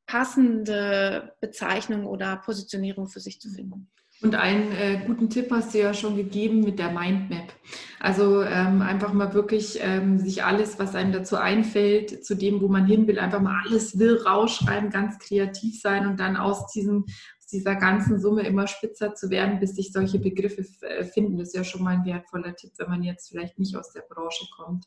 passende 0.06 1.34
Bezeichnung 1.40 2.06
oder 2.06 2.36
Positionierung 2.36 3.08
für 3.08 3.20
sich 3.20 3.40
zu 3.40 3.50
finden. 3.50 3.90
Und 4.20 4.34
einen 4.34 4.72
äh, 4.72 5.04
guten 5.06 5.30
Tipp 5.30 5.50
hast 5.52 5.74
du 5.74 5.78
ja 5.78 5.94
schon 5.94 6.16
gegeben 6.16 6.60
mit 6.60 6.80
der 6.80 6.90
Mindmap. 6.90 7.52
Also 8.00 8.42
ähm, 8.42 8.82
einfach 8.82 9.12
mal 9.12 9.32
wirklich 9.32 9.78
ähm, 9.80 10.18
sich 10.18 10.42
alles, 10.42 10.78
was 10.80 10.96
einem 10.96 11.12
dazu 11.12 11.36
einfällt, 11.36 12.24
zu 12.24 12.34
dem, 12.34 12.60
wo 12.60 12.66
man 12.66 12.86
hin 12.86 13.06
will, 13.06 13.20
einfach 13.20 13.40
mal 13.40 13.62
alles 13.64 13.96
will 13.98 14.16
rausschreiben, 14.16 14.90
ganz 14.90 15.20
kreativ 15.20 15.80
sein 15.80 16.06
und 16.08 16.18
dann 16.18 16.36
aus, 16.36 16.66
diesem, 16.72 17.06
dieser 17.52 17.76
ganzen 17.76 18.20
Summe 18.20 18.42
immer 18.42 18.66
spitzer 18.66 19.14
zu 19.14 19.30
werden, 19.30 19.60
bis 19.60 19.76
sich 19.76 19.92
solche 19.92 20.18
Begriffe 20.18 20.64
äh, 20.82 21.04
finden. 21.04 21.38
Das 21.38 21.48
ist 21.48 21.56
ja 21.56 21.62
schon 21.62 21.84
mal 21.84 21.94
ein 21.94 22.04
wertvoller 22.04 22.56
Tipp, 22.56 22.72
wenn 22.78 22.88
man 22.88 23.04
jetzt 23.04 23.28
vielleicht 23.28 23.58
nicht 23.58 23.76
aus 23.76 23.92
der 23.92 24.02
Branche 24.02 24.46
kommt. 24.56 24.84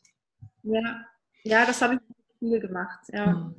Ja, 0.63 1.05
ja 1.43 1.65
das 1.65 1.81
habe 1.81 1.95
ich 1.95 1.99
viel 2.39 2.59
gemacht, 2.59 2.99
ja. 3.13 3.27
Mhm. 3.27 3.55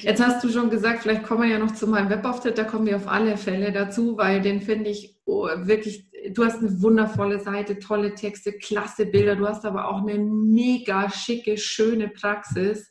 Jetzt 0.00 0.24
hast 0.24 0.42
du 0.42 0.48
schon 0.50 0.70
gesagt, 0.70 1.02
vielleicht 1.02 1.22
kommen 1.22 1.42
wir 1.42 1.48
ja 1.48 1.58
noch 1.58 1.72
zu 1.72 1.86
meinem 1.86 2.10
Webauftritt, 2.10 2.58
da 2.58 2.64
kommen 2.64 2.86
wir 2.86 2.96
auf 2.96 3.08
alle 3.08 3.36
Fälle 3.36 3.72
dazu, 3.72 4.16
weil 4.16 4.40
den 4.40 4.60
finde 4.60 4.90
ich 4.90 5.16
oh, 5.24 5.46
wirklich, 5.56 6.10
du 6.32 6.44
hast 6.44 6.58
eine 6.58 6.82
wundervolle 6.82 7.38
Seite, 7.38 7.78
tolle 7.78 8.14
Texte, 8.14 8.52
klasse 8.52 9.06
Bilder, 9.06 9.36
du 9.36 9.46
hast 9.46 9.64
aber 9.64 9.88
auch 9.88 10.02
eine 10.02 10.18
mega 10.18 11.10
schicke, 11.10 11.56
schöne 11.58 12.08
Praxis, 12.08 12.90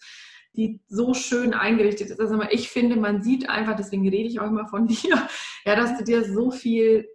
die 0.55 0.81
so 0.87 1.13
schön 1.13 1.53
eingerichtet 1.53 2.09
ist. 2.09 2.19
Also 2.19 2.41
ich 2.49 2.69
finde, 2.69 2.95
man 2.95 3.21
sieht 3.21 3.49
einfach, 3.49 3.75
deswegen 3.75 4.07
rede 4.07 4.29
ich 4.29 4.39
auch 4.39 4.47
immer 4.47 4.67
von 4.67 4.87
dir, 4.87 5.27
ja, 5.65 5.75
dass 5.75 5.97
du 5.97 6.03
dir 6.03 6.23
so 6.23 6.51
viel 6.51 7.07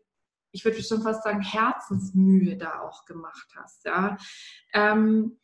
ich 0.52 0.64
würde 0.64 0.82
schon 0.82 1.02
fast 1.02 1.24
sagen, 1.24 1.40
Herzensmühe 1.40 2.56
da 2.56 2.80
auch 2.80 3.06
gemacht 3.06 3.48
hast. 3.56 3.86
Ja. 3.86 4.16
Ähm, 4.74 5.38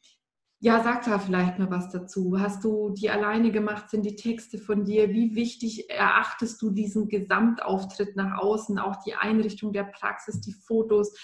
ja, 0.60 0.82
sag 0.82 1.04
da 1.04 1.18
vielleicht 1.20 1.58
mal 1.58 1.70
was 1.70 1.90
dazu. 1.90 2.36
Hast 2.40 2.64
du 2.64 2.90
die 2.90 3.10
alleine 3.10 3.52
gemacht? 3.52 3.90
Sind 3.90 4.04
die 4.04 4.16
Texte 4.16 4.58
von 4.58 4.84
dir? 4.84 5.10
Wie 5.10 5.36
wichtig 5.36 5.88
erachtest 5.88 6.60
du 6.60 6.70
diesen 6.70 7.08
Gesamtauftritt 7.08 8.16
nach 8.16 8.38
außen, 8.38 8.78
auch 8.78 8.96
die 9.04 9.14
Einrichtung 9.14 9.72
der 9.72 9.84
Praxis, 9.84 10.40
die 10.40 10.52
Fotos? 10.52 11.16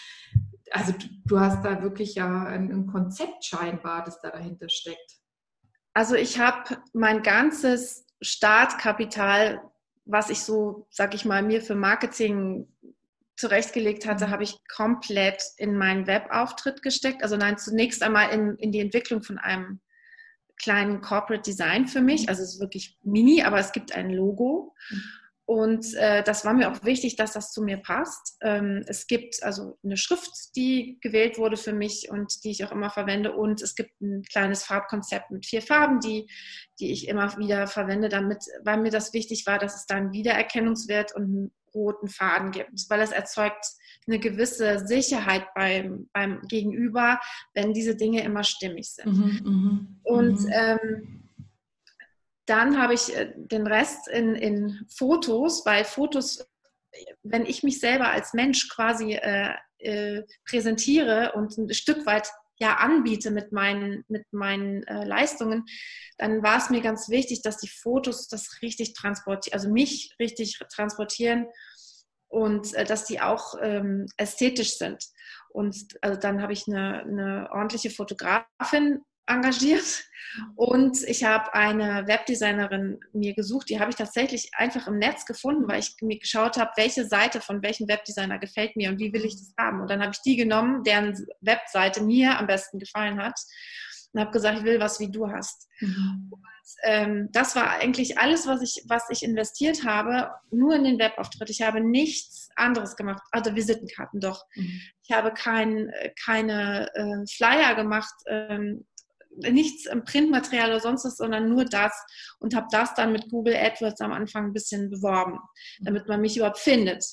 Also 0.70 0.92
du, 0.92 1.06
du 1.24 1.40
hast 1.40 1.64
da 1.64 1.82
wirklich 1.82 2.14
ja 2.14 2.44
ein, 2.44 2.70
ein 2.70 2.86
Konzept 2.86 3.44
scheinbar, 3.44 4.04
das 4.04 4.20
da 4.20 4.30
dahinter 4.30 4.68
steckt. 4.68 5.18
Also 5.94 6.14
ich 6.14 6.38
habe 6.38 6.76
mein 6.92 7.22
ganzes 7.22 8.06
Startkapital, 8.20 9.60
was 10.04 10.30
ich 10.30 10.40
so, 10.40 10.86
sag 10.90 11.14
ich 11.14 11.24
mal, 11.24 11.42
mir 11.42 11.60
für 11.60 11.74
Marketing 11.74 12.68
zurechtgelegt 13.36 14.06
hatte, 14.06 14.26
mhm. 14.26 14.30
habe 14.30 14.44
ich 14.44 14.58
komplett 14.68 15.42
in 15.56 15.76
meinen 15.76 16.06
Webauftritt 16.06 16.82
gesteckt. 16.82 17.22
Also 17.22 17.36
nein, 17.36 17.58
zunächst 17.58 18.02
einmal 18.02 18.30
in, 18.30 18.56
in 18.56 18.72
die 18.72 18.80
Entwicklung 18.80 19.22
von 19.22 19.38
einem 19.38 19.80
kleinen 20.56 21.00
Corporate 21.00 21.42
Design 21.42 21.86
für 21.86 22.00
mich. 22.00 22.22
Mhm. 22.22 22.28
Also 22.28 22.42
es 22.42 22.54
ist 22.54 22.60
wirklich 22.60 22.98
mini, 23.02 23.42
aber 23.42 23.58
es 23.58 23.72
gibt 23.72 23.94
ein 23.94 24.10
Logo. 24.10 24.74
Mhm. 24.90 25.02
Und 25.46 25.92
äh, 25.94 26.22
das 26.22 26.46
war 26.46 26.54
mir 26.54 26.70
auch 26.70 26.84
wichtig, 26.84 27.16
dass 27.16 27.32
das 27.32 27.52
zu 27.52 27.62
mir 27.62 27.76
passt. 27.76 28.38
Ähm, 28.40 28.82
es 28.86 29.06
gibt 29.06 29.42
also 29.42 29.78
eine 29.84 29.98
Schrift, 29.98 30.56
die 30.56 30.98
gewählt 31.02 31.36
wurde 31.36 31.58
für 31.58 31.74
mich 31.74 32.08
und 32.10 32.44
die 32.44 32.50
ich 32.50 32.64
auch 32.64 32.72
immer 32.72 32.88
verwende. 32.88 33.32
Und 33.32 33.60
es 33.60 33.74
gibt 33.74 34.00
ein 34.00 34.22
kleines 34.22 34.64
Farbkonzept 34.64 35.30
mit 35.30 35.44
vier 35.44 35.60
Farben, 35.60 36.00
die, 36.00 36.30
die 36.80 36.92
ich 36.92 37.08
immer 37.08 37.36
wieder 37.36 37.66
verwende, 37.66 38.08
damit, 38.08 38.42
weil 38.62 38.78
mir 38.78 38.90
das 38.90 39.12
wichtig 39.12 39.46
war, 39.46 39.58
dass 39.58 39.76
es 39.76 39.86
da 39.86 39.96
einen 39.96 40.12
Wiedererkennungswert 40.12 41.14
und 41.14 41.52
roten 41.74 42.08
Faden 42.08 42.52
gibt, 42.52 42.88
weil 42.88 43.00
es 43.00 43.10
erzeugt 43.10 43.66
eine 44.06 44.18
gewisse 44.18 44.86
Sicherheit 44.86 45.46
beim, 45.54 46.08
beim 46.12 46.42
Gegenüber, 46.42 47.20
wenn 47.54 47.72
diese 47.72 47.96
Dinge 47.96 48.22
immer 48.22 48.44
stimmig 48.44 48.90
sind. 48.90 49.12
Mhm, 49.12 49.40
mh, 49.44 49.86
und 50.02 50.40
mhm. 50.40 50.52
ähm, 50.52 51.30
dann 52.46 52.80
habe 52.80 52.94
ich 52.94 53.16
äh, 53.16 53.32
den 53.36 53.66
Rest 53.66 54.08
in, 54.08 54.34
in 54.34 54.86
Fotos, 54.94 55.64
weil 55.64 55.84
Fotos, 55.84 56.46
wenn 57.22 57.46
ich 57.46 57.62
mich 57.62 57.80
selber 57.80 58.08
als 58.08 58.34
Mensch 58.34 58.68
quasi 58.68 59.14
äh, 59.14 59.54
äh, 59.78 60.22
präsentiere 60.46 61.32
und 61.34 61.56
ein 61.56 61.72
Stück 61.72 62.06
weit 62.06 62.28
ja 62.64 62.76
anbiete 62.76 63.30
mit 63.30 63.52
meinen, 63.52 64.04
mit 64.08 64.24
meinen 64.32 64.82
äh, 64.84 65.04
Leistungen, 65.04 65.64
dann 66.18 66.42
war 66.42 66.58
es 66.58 66.70
mir 66.70 66.80
ganz 66.80 67.08
wichtig, 67.08 67.42
dass 67.42 67.58
die 67.58 67.68
Fotos 67.68 68.28
das 68.28 68.62
richtig 68.62 68.94
transportieren, 68.94 69.54
also 69.54 69.70
mich 69.70 70.14
richtig 70.18 70.58
transportieren 70.72 71.46
und 72.28 72.74
äh, 72.74 72.84
dass 72.84 73.04
die 73.04 73.20
auch 73.20 73.54
ähm, 73.60 74.06
ästhetisch 74.16 74.78
sind. 74.78 75.04
Und 75.50 75.76
also 76.00 76.18
dann 76.18 76.42
habe 76.42 76.52
ich 76.52 76.66
eine, 76.66 77.02
eine 77.02 77.48
ordentliche 77.52 77.90
Fotografin 77.90 79.00
engagiert 79.26 80.04
und 80.56 81.02
ich 81.04 81.24
habe 81.24 81.54
eine 81.54 82.06
Webdesignerin 82.06 83.00
mir 83.12 83.34
gesucht, 83.34 83.68
die 83.68 83.78
habe 83.78 83.90
ich 83.90 83.96
tatsächlich 83.96 84.50
einfach 84.56 84.86
im 84.86 84.98
Netz 84.98 85.26
gefunden, 85.26 85.68
weil 85.68 85.80
ich 85.80 85.96
mir 86.00 86.18
geschaut 86.18 86.56
habe, 86.56 86.72
welche 86.76 87.06
Seite 87.06 87.40
von 87.40 87.62
welchem 87.62 87.88
Webdesigner 87.88 88.38
gefällt 88.38 88.76
mir 88.76 88.90
und 88.90 88.98
wie 88.98 89.12
will 89.12 89.24
ich 89.24 89.34
das 89.34 89.54
haben. 89.58 89.80
Und 89.80 89.90
dann 89.90 90.00
habe 90.00 90.12
ich 90.12 90.22
die 90.22 90.36
genommen, 90.36 90.82
deren 90.82 91.14
Webseite 91.40 92.02
mir 92.02 92.38
am 92.38 92.46
besten 92.46 92.78
gefallen 92.78 93.22
hat 93.22 93.38
und 94.12 94.20
habe 94.20 94.30
gesagt, 94.32 94.58
ich 94.58 94.64
will 94.64 94.80
was 94.80 95.00
wie 95.00 95.10
du 95.10 95.30
hast. 95.30 95.68
Mhm. 95.80 96.28
Und, 96.30 96.42
ähm, 96.84 97.28
das 97.32 97.54
war 97.54 97.70
eigentlich 97.70 98.18
alles, 98.18 98.46
was 98.46 98.62
ich, 98.62 98.84
was 98.88 99.10
ich 99.10 99.22
investiert 99.22 99.84
habe, 99.84 100.30
nur 100.50 100.74
in 100.74 100.84
den 100.84 100.98
Webauftritt. 100.98 101.50
Ich 101.50 101.62
habe 101.62 101.80
nichts 101.80 102.48
anderes 102.56 102.96
gemacht, 102.96 103.22
also 103.30 103.54
Visitenkarten 103.54 104.20
doch. 104.20 104.44
Mhm. 104.54 104.80
Ich 105.02 105.14
habe 105.14 105.32
kein, 105.32 105.92
keine 106.24 106.88
äh, 106.94 107.26
Flyer 107.26 107.74
gemacht. 107.74 108.14
Ähm, 108.26 108.86
nichts 109.36 109.86
im 109.86 110.04
Printmaterial 110.04 110.70
oder 110.70 110.80
sonst 110.80 111.04
was, 111.04 111.16
sondern 111.16 111.48
nur 111.48 111.64
das 111.64 111.92
und 112.38 112.54
habe 112.54 112.66
das 112.70 112.94
dann 112.94 113.12
mit 113.12 113.28
Google 113.28 113.56
AdWords 113.56 114.00
am 114.00 114.12
Anfang 114.12 114.46
ein 114.46 114.52
bisschen 114.52 114.90
beworben, 114.90 115.38
damit 115.80 116.08
man 116.08 116.20
mich 116.20 116.36
überhaupt 116.36 116.58
findet. 116.58 117.04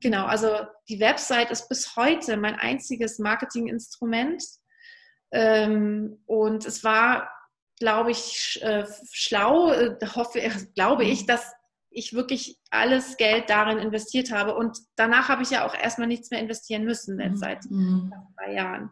Genau, 0.00 0.26
also 0.26 0.66
die 0.88 0.98
Website 0.98 1.50
ist 1.50 1.68
bis 1.68 1.94
heute 1.96 2.36
mein 2.36 2.56
einziges 2.56 3.18
Marketinginstrument 3.18 4.42
ähm, 5.30 6.18
und 6.26 6.66
es 6.66 6.82
war, 6.82 7.30
glaube 7.78 8.10
ich, 8.10 8.60
äh, 8.62 8.84
schlau, 9.12 9.72
äh, 9.72 9.96
hoffe, 10.14 10.40
glaube 10.74 11.04
ich, 11.04 11.26
dass 11.26 11.52
ich 11.94 12.14
wirklich 12.14 12.58
alles 12.70 13.16
Geld 13.16 13.50
darin 13.50 13.78
investiert 13.78 14.32
habe 14.32 14.54
und 14.56 14.78
danach 14.96 15.28
habe 15.28 15.42
ich 15.42 15.50
ja 15.50 15.66
auch 15.66 15.74
erstmal 15.74 16.08
nichts 16.08 16.30
mehr 16.30 16.40
investieren 16.40 16.84
müssen 16.84 17.20
jetzt 17.20 17.40
seit 17.40 17.64
mhm. 17.70 18.12
drei 18.36 18.54
Jahren. 18.54 18.90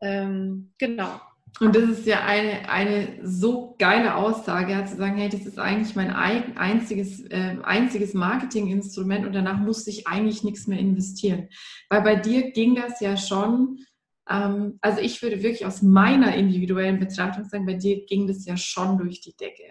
Ähm, 0.00 0.74
genau. 0.78 1.20
Und 1.60 1.74
das 1.74 1.84
ist 1.84 2.06
ja 2.06 2.24
eine, 2.24 2.68
eine 2.68 3.18
so 3.22 3.74
geile 3.78 4.14
Aussage, 4.14 4.72
ja, 4.72 4.84
zu 4.86 4.96
sagen, 4.96 5.16
hey, 5.16 5.28
das 5.28 5.44
ist 5.46 5.58
eigentlich 5.58 5.96
mein 5.96 6.10
einziges, 6.10 7.20
äh, 7.30 7.56
einziges 7.62 8.14
Marketinginstrument 8.14 9.26
und 9.26 9.34
danach 9.34 9.58
musste 9.58 9.90
ich 9.90 10.06
eigentlich 10.06 10.44
nichts 10.44 10.66
mehr 10.66 10.78
investieren. 10.78 11.48
Weil 11.88 12.02
bei 12.02 12.16
dir 12.16 12.52
ging 12.52 12.76
das 12.76 13.00
ja 13.00 13.16
schon, 13.16 13.78
ähm, 14.28 14.78
also 14.82 15.00
ich 15.00 15.20
würde 15.22 15.42
wirklich 15.42 15.66
aus 15.66 15.82
meiner 15.82 16.34
individuellen 16.34 17.00
Betrachtung 17.00 17.44
sagen, 17.44 17.66
bei 17.66 17.74
dir 17.74 18.04
ging 18.06 18.26
das 18.26 18.44
ja 18.44 18.56
schon 18.56 18.98
durch 18.98 19.20
die 19.20 19.34
Decke. 19.36 19.64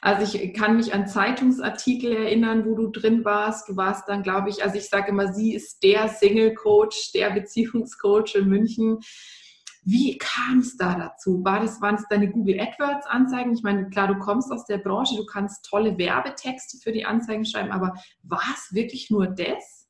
Also 0.00 0.36
ich 0.36 0.54
kann 0.54 0.76
mich 0.76 0.92
an 0.92 1.06
Zeitungsartikel 1.06 2.12
erinnern, 2.12 2.64
wo 2.66 2.74
du 2.74 2.88
drin 2.90 3.24
warst. 3.24 3.68
Du 3.68 3.76
warst 3.76 4.08
dann, 4.08 4.22
glaube 4.22 4.50
ich, 4.50 4.62
also 4.62 4.76
ich 4.76 4.88
sage 4.88 5.10
immer, 5.10 5.32
sie 5.32 5.54
ist 5.54 5.82
der 5.82 6.08
Single-Coach, 6.08 7.12
der 7.12 7.30
Beziehungscoach 7.30 8.34
in 8.34 8.48
München 8.48 8.98
wie 9.84 10.18
kam 10.18 10.60
es 10.60 10.76
da 10.76 10.94
dazu? 10.94 11.44
War 11.44 11.60
das, 11.60 11.80
waren 11.80 11.96
es 11.96 12.06
deine 12.08 12.30
Google 12.30 12.60
AdWords 12.60 13.06
Anzeigen? 13.06 13.52
Ich 13.52 13.62
meine, 13.62 13.88
klar, 13.90 14.08
du 14.08 14.18
kommst 14.18 14.50
aus 14.50 14.64
der 14.64 14.78
Branche, 14.78 15.16
du 15.16 15.26
kannst 15.26 15.66
tolle 15.66 15.98
Werbetexte 15.98 16.78
für 16.78 16.92
die 16.92 17.04
Anzeigen 17.04 17.44
schreiben, 17.44 17.70
aber 17.70 17.94
war 18.22 18.42
es 18.54 18.74
wirklich 18.74 19.10
nur 19.10 19.26
das? 19.26 19.86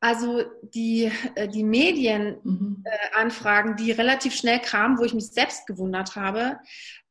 Also 0.00 0.42
die, 0.62 1.10
äh, 1.34 1.48
die 1.48 1.64
Medienanfragen, 1.64 3.72
mhm. 3.72 3.76
äh, 3.76 3.76
die 3.76 3.92
relativ 3.92 4.34
schnell 4.34 4.60
kamen, 4.60 4.98
wo 4.98 5.04
ich 5.04 5.14
mich 5.14 5.28
selbst 5.28 5.66
gewundert 5.66 6.16
habe, 6.16 6.58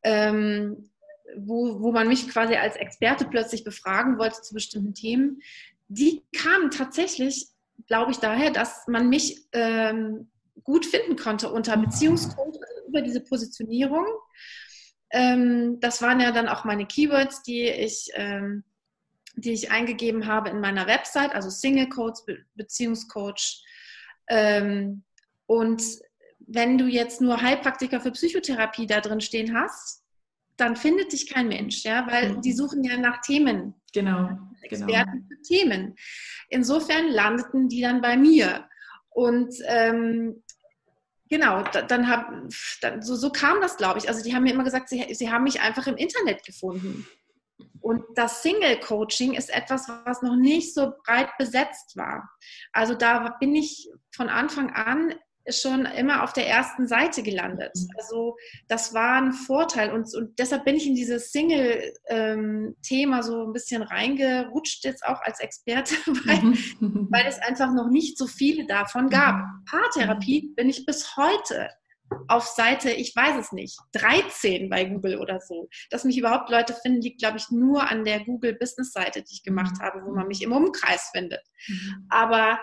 ähm, 0.04 0.90
wo, 1.38 1.82
wo 1.82 1.92
man 1.92 2.08
mich 2.08 2.30
quasi 2.30 2.56
als 2.56 2.76
Experte 2.76 3.26
plötzlich 3.26 3.64
befragen 3.64 4.18
wollte 4.18 4.42
zu 4.42 4.54
bestimmten 4.54 4.94
Themen, 4.94 5.42
die 5.88 6.24
kamen 6.36 6.72
tatsächlich, 6.72 7.48
glaube 7.88 8.12
ich, 8.12 8.18
daher, 8.18 8.52
dass 8.52 8.88
man 8.88 9.10
mich 9.10 9.48
ähm, 9.54 10.30
gut 10.64 10.86
finden 10.86 11.16
konnte 11.16 11.52
unter 11.52 11.78
Beziehungscoach, 11.78 12.60
also 12.60 12.88
über 12.88 13.02
diese 13.02 13.22
Positionierung. 13.22 14.06
Ähm, 15.12 15.80
das 15.80 16.02
waren 16.02 16.20
ja 16.20 16.32
dann 16.32 16.48
auch 16.48 16.64
meine 16.64 16.86
Keywords, 16.86 17.44
die 17.44 17.64
ich, 17.64 18.10
ähm, 18.14 18.64
die 19.36 19.52
ich 19.52 19.72
eingegeben 19.72 20.28
habe 20.28 20.50
in 20.50 20.60
meiner 20.60 20.88
Website, 20.88 21.34
also 21.34 21.50
Single 21.50 21.90
Coach, 21.90 22.22
Be 22.26 22.38
Beziehungscoach. 22.56 23.64
Ähm, 24.28 25.04
und 25.48 25.84
wenn 26.40 26.78
du 26.78 26.86
jetzt 26.86 27.22
nur 27.22 27.42
Heilpraktiker 27.42 28.00
für 28.00 28.12
Psychotherapie 28.12 28.88
da 28.88 29.02
drin 29.02 29.22
stehen 29.22 29.56
hast, 29.56 30.04
dann 30.58 30.76
findet 30.76 31.12
dich 31.12 31.30
kein 31.30 31.48
Mensch, 31.48 31.84
ja, 31.84 32.06
weil 32.10 32.34
mhm. 32.34 32.42
die 32.42 32.54
suchen 32.54 32.84
ja 32.84 32.98
nach 32.98 33.22
Themen. 33.22 33.74
Genau. 33.94 34.30
Experten 34.62 35.12
genau. 35.12 35.26
für 35.28 35.42
Themen. 35.42 35.96
Insofern 36.50 37.10
landeten 37.10 37.68
die 37.68 37.82
dann 37.82 38.02
bei 38.02 38.16
mir. 38.16 38.68
Und 39.12 39.54
ähm, 39.68 40.44
genau, 41.30 41.64
dann 41.64 42.10
hab, 42.10 42.32
dann, 42.82 43.02
so, 43.02 43.16
so 43.16 43.32
kam 43.32 43.62
das, 43.62 43.78
glaube 43.78 44.00
ich. 44.00 44.08
Also 44.08 44.24
die 44.24 44.34
haben 44.34 44.44
mir 44.44 44.54
immer 44.54 44.64
gesagt, 44.64 44.90
sie, 44.90 45.14
sie 45.14 45.32
haben 45.32 45.44
mich 45.44 45.62
einfach 45.62 45.88
im 45.88 45.98
Internet 45.98 46.44
gefunden. 46.46 47.08
Und 47.82 48.04
das 48.16 48.44
Single-Coaching 48.44 49.34
ist 49.34 49.54
etwas, 49.54 49.88
was 50.06 50.22
noch 50.22 50.36
nicht 50.36 50.74
so 50.74 50.94
breit 51.06 51.30
besetzt 51.38 51.98
war. 51.98 52.30
Also 52.72 52.94
da 52.94 53.36
bin 53.40 53.56
ich 53.56 53.90
von 54.16 54.30
Anfang 54.30 54.72
an 54.72 55.16
schon 55.50 55.86
immer 55.86 56.24
auf 56.24 56.34
der 56.34 56.48
ersten 56.48 56.88
Seite 56.88 57.24
gelandet. 57.24 57.72
Mhm. 57.76 57.88
Also 57.98 58.38
das 58.68 58.94
war 58.94 59.22
ein 59.22 59.34
Vorteil 59.34 59.92
und, 59.92 60.14
und 60.16 60.38
deshalb 60.40 60.66
bin 60.66 60.76
ich 60.76 60.88
in 60.88 60.96
dieses 60.96 61.32
Single-Thema 61.32 63.18
ähm, 63.18 63.24
so 63.24 63.46
ein 63.46 63.54
bisschen 63.54 63.82
reingerutscht, 63.82 64.84
jetzt 64.84 65.06
auch 65.06 65.22
als 65.22 65.40
Experte, 65.40 65.96
weil, 66.26 66.42
mhm. 66.80 67.08
weil 67.10 67.26
es 67.28 67.40
einfach 67.40 67.74
noch 67.74 67.90
nicht 67.90 68.18
so 68.18 68.28
viele 68.28 68.66
davon 68.68 69.10
gab. 69.10 69.36
Mhm. 69.36 69.66
Paartherapie 69.70 70.54
bin 70.56 70.70
ich 70.70 70.86
bis 70.86 71.16
heute 71.18 71.70
auf 72.28 72.46
Seite, 72.46 72.92
ich 72.92 73.16
weiß 73.16 73.38
es 73.40 73.52
nicht, 73.52 73.80
13 73.94 74.70
bei 74.70 74.86
Google 74.86 75.18
oder 75.20 75.40
so. 75.40 75.70
Dass 75.90 76.04
mich 76.04 76.18
überhaupt 76.18 76.50
Leute 76.50 76.74
finden, 76.74 77.02
liegt, 77.02 77.20
glaube 77.20 77.38
ich, 77.38 77.50
nur 77.52 77.90
an 77.90 78.04
der 78.04 78.24
Google 78.26 78.54
Business 78.54 78.92
Seite, 78.92 79.22
die 79.22 79.34
ich 79.34 79.44
gemacht 79.44 79.76
habe, 79.82 80.02
wo 80.06 80.14
man 80.14 80.28
mich 80.28 80.42
im 80.42 80.52
Umkreis 80.52 81.10
findet. 81.14 81.42
Aber 82.10 82.60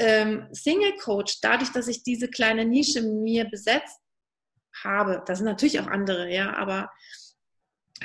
ähm, 0.00 0.48
Single 0.52 0.96
Coach, 0.96 1.40
dadurch, 1.42 1.70
dass 1.72 1.86
ich 1.86 2.02
diese 2.02 2.28
kleine 2.28 2.64
Nische 2.64 3.02
mir 3.02 3.44
besetzt 3.44 4.00
habe, 4.82 5.22
da 5.26 5.34
sind 5.34 5.44
natürlich 5.44 5.78
auch 5.78 5.86
andere, 5.86 6.32
ja, 6.32 6.54
aber 6.56 6.90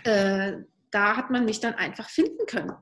äh, 0.03 0.57
da 0.91 1.15
hat 1.15 1.31
man 1.31 1.45
mich 1.45 1.61
dann 1.61 1.73
einfach 1.73 2.09
finden 2.09 2.45
können. 2.47 2.73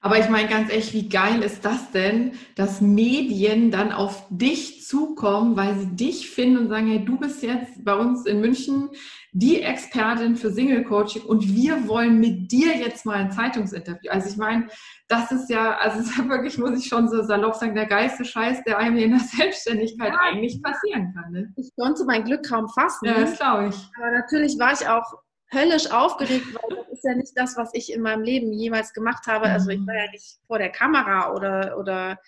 Aber 0.00 0.18
ich 0.18 0.28
meine 0.28 0.48
ganz 0.48 0.70
ehrlich, 0.70 0.92
wie 0.92 1.08
geil 1.08 1.42
ist 1.42 1.64
das 1.64 1.92
denn, 1.92 2.32
dass 2.56 2.80
Medien 2.80 3.70
dann 3.70 3.92
auf 3.92 4.26
dich 4.30 4.84
zukommen, 4.84 5.56
weil 5.56 5.78
sie 5.78 5.94
dich 5.94 6.30
finden 6.30 6.58
und 6.58 6.68
sagen, 6.68 6.88
hey, 6.88 7.04
du 7.04 7.18
bist 7.18 7.42
jetzt 7.42 7.84
bei 7.84 7.94
uns 7.94 8.26
in 8.26 8.40
München 8.40 8.90
die 9.32 9.62
Expertin 9.62 10.36
für 10.36 10.50
Single 10.50 10.84
Coaching 10.84 11.22
und 11.22 11.54
wir 11.54 11.88
wollen 11.88 12.18
mit 12.18 12.50
dir 12.52 12.76
jetzt 12.76 13.06
mal 13.06 13.16
ein 13.16 13.30
Zeitungsinterview. 13.30 14.10
Also 14.10 14.28
ich 14.28 14.36
meine, 14.36 14.66
das 15.08 15.30
ist 15.32 15.48
ja, 15.48 15.76
also 15.78 16.00
ist 16.00 16.18
ja 16.18 16.28
wirklich, 16.28 16.58
muss 16.58 16.78
ich 16.78 16.86
schon 16.86 17.08
so 17.08 17.22
salopp 17.22 17.54
sagen, 17.54 17.74
der 17.74 17.86
geilste 17.86 18.24
Scheiß, 18.24 18.64
der 18.64 18.78
einem 18.78 18.96
in 18.96 19.10
der 19.10 19.20
Selbstständigkeit 19.20 20.12
ja. 20.12 20.18
eigentlich 20.20 20.60
passieren 20.62 21.14
kann. 21.14 21.32
Ne? 21.32 21.52
Ich 21.56 21.70
konnte 21.78 22.04
mein 22.04 22.24
Glück 22.24 22.46
kaum 22.46 22.68
fassen. 22.68 23.06
Ja, 23.06 23.20
das 23.20 23.38
glaube 23.38 23.68
ich. 23.68 23.76
Aber 23.96 24.10
natürlich 24.10 24.58
war 24.58 24.72
ich 24.72 24.86
auch 24.88 25.14
höllisch 25.52 25.90
aufgeregt, 25.90 26.46
weil 26.54 26.76
das 26.76 26.88
ist 26.92 27.04
ja 27.04 27.14
nicht 27.14 27.32
das, 27.36 27.56
was 27.56 27.70
ich 27.74 27.92
in 27.92 28.02
meinem 28.02 28.22
Leben 28.22 28.52
jemals 28.52 28.92
gemacht 28.92 29.26
habe. 29.26 29.46
Also 29.46 29.70
ich 29.70 29.86
war 29.86 29.94
ja 29.94 30.10
nicht 30.10 30.38
vor 30.46 30.58
der 30.58 30.70
Kamera 30.70 31.32
oder, 31.32 31.78
oder 31.78 32.18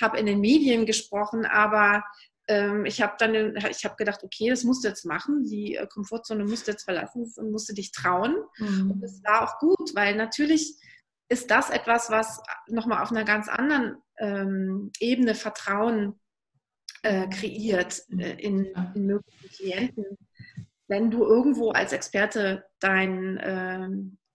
habe 0.00 0.18
in 0.18 0.26
den 0.26 0.40
Medien 0.40 0.86
gesprochen, 0.86 1.44
aber 1.46 2.04
ähm, 2.48 2.86
ich 2.86 3.02
habe 3.02 3.14
dann, 3.18 3.56
ich 3.70 3.84
habe 3.84 3.96
gedacht, 3.96 4.22
okay, 4.22 4.48
das 4.48 4.64
musst 4.64 4.84
du 4.84 4.88
jetzt 4.88 5.04
machen, 5.04 5.44
die 5.44 5.76
äh, 5.76 5.86
Komfortzone 5.86 6.44
musst 6.44 6.66
du 6.66 6.72
jetzt 6.72 6.84
verlassen 6.84 7.30
und 7.36 7.50
musst 7.50 7.68
du 7.68 7.74
dich 7.74 7.92
trauen. 7.92 8.36
Mhm. 8.58 8.92
Und 8.92 9.00
das 9.00 9.22
war 9.22 9.42
auch 9.42 9.58
gut, 9.58 9.94
weil 9.94 10.16
natürlich 10.16 10.76
ist 11.28 11.50
das 11.50 11.68
etwas, 11.70 12.10
was 12.10 12.40
nochmal 12.68 13.02
auf 13.02 13.10
einer 13.10 13.24
ganz 13.24 13.48
anderen 13.48 13.96
ähm, 14.18 14.90
Ebene 14.98 15.34
Vertrauen 15.34 16.18
äh, 17.02 17.28
kreiert 17.28 18.02
äh, 18.18 18.32
in, 18.40 18.64
in 18.94 19.06
mögliche 19.06 19.48
Klienten. 19.48 20.04
Wenn 20.88 21.10
du 21.10 21.24
irgendwo 21.24 21.70
als 21.70 21.92
Experte 21.92 22.64
dein, 22.80 23.36
äh, 23.36 23.88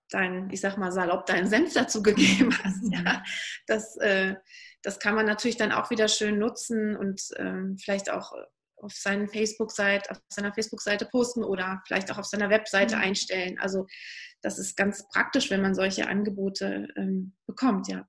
dein, 0.10 0.50
ich 0.52 0.62
sag 0.62 0.78
mal 0.78 0.92
salopp, 0.92 1.26
deinen 1.26 1.48
Senf 1.48 1.74
dazu 1.74 2.04
gegeben 2.04 2.56
hast, 2.64 2.82
ja, 2.92 3.24
das, 3.68 3.98
äh, 3.98 4.36
das 4.84 5.00
kann 5.00 5.16
man 5.16 5.26
natürlich 5.26 5.58
dann 5.58 5.72
auch 5.72 5.90
wieder 5.90 6.08
schön 6.08 6.38
nutzen 6.40 6.96
und 6.96 7.22
ähm, 7.38 7.78
vielleicht 7.78 8.12
auch 8.12 8.34
auf, 8.76 8.94
seinen 8.94 9.30
Facebook-Seite, 9.30 10.12
auf 10.12 10.20
seiner 10.30 10.54
Facebook-Seite 10.54 11.06
posten 11.06 11.44
oder 11.44 11.82
vielleicht 11.88 12.12
auch 12.12 12.18
auf 12.18 12.26
seiner 12.26 12.50
Webseite 12.50 12.98
mhm. 12.98 13.02
einstellen. 13.02 13.60
Also 13.60 13.88
das 14.42 14.60
ist 14.60 14.76
ganz 14.76 15.08
praktisch, 15.08 15.50
wenn 15.50 15.62
man 15.62 15.74
solche 15.74 16.08
Angebote 16.08 16.88
ähm, 16.96 17.34
bekommt, 17.48 17.88
ja. 17.88 18.06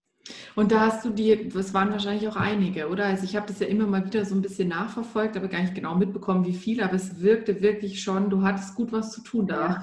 Und 0.54 0.72
da 0.72 0.80
hast 0.80 1.04
du 1.04 1.10
die, 1.10 1.48
das 1.48 1.74
waren 1.74 1.90
wahrscheinlich 1.90 2.26
auch 2.28 2.36
einige, 2.36 2.88
oder? 2.88 3.06
Also 3.06 3.24
ich 3.24 3.36
habe 3.36 3.46
das 3.46 3.58
ja 3.60 3.66
immer 3.66 3.86
mal 3.86 4.04
wieder 4.04 4.24
so 4.24 4.34
ein 4.34 4.42
bisschen 4.42 4.68
nachverfolgt, 4.68 5.36
aber 5.36 5.48
gar 5.48 5.60
nicht 5.60 5.74
genau 5.74 5.94
mitbekommen, 5.94 6.46
wie 6.46 6.54
viele, 6.54 6.84
aber 6.84 6.94
es 6.94 7.20
wirkte 7.20 7.60
wirklich 7.60 8.02
schon, 8.02 8.30
du 8.30 8.42
hattest 8.42 8.74
gut 8.74 8.92
was 8.92 9.12
zu 9.12 9.22
tun 9.22 9.46
da. 9.46 9.80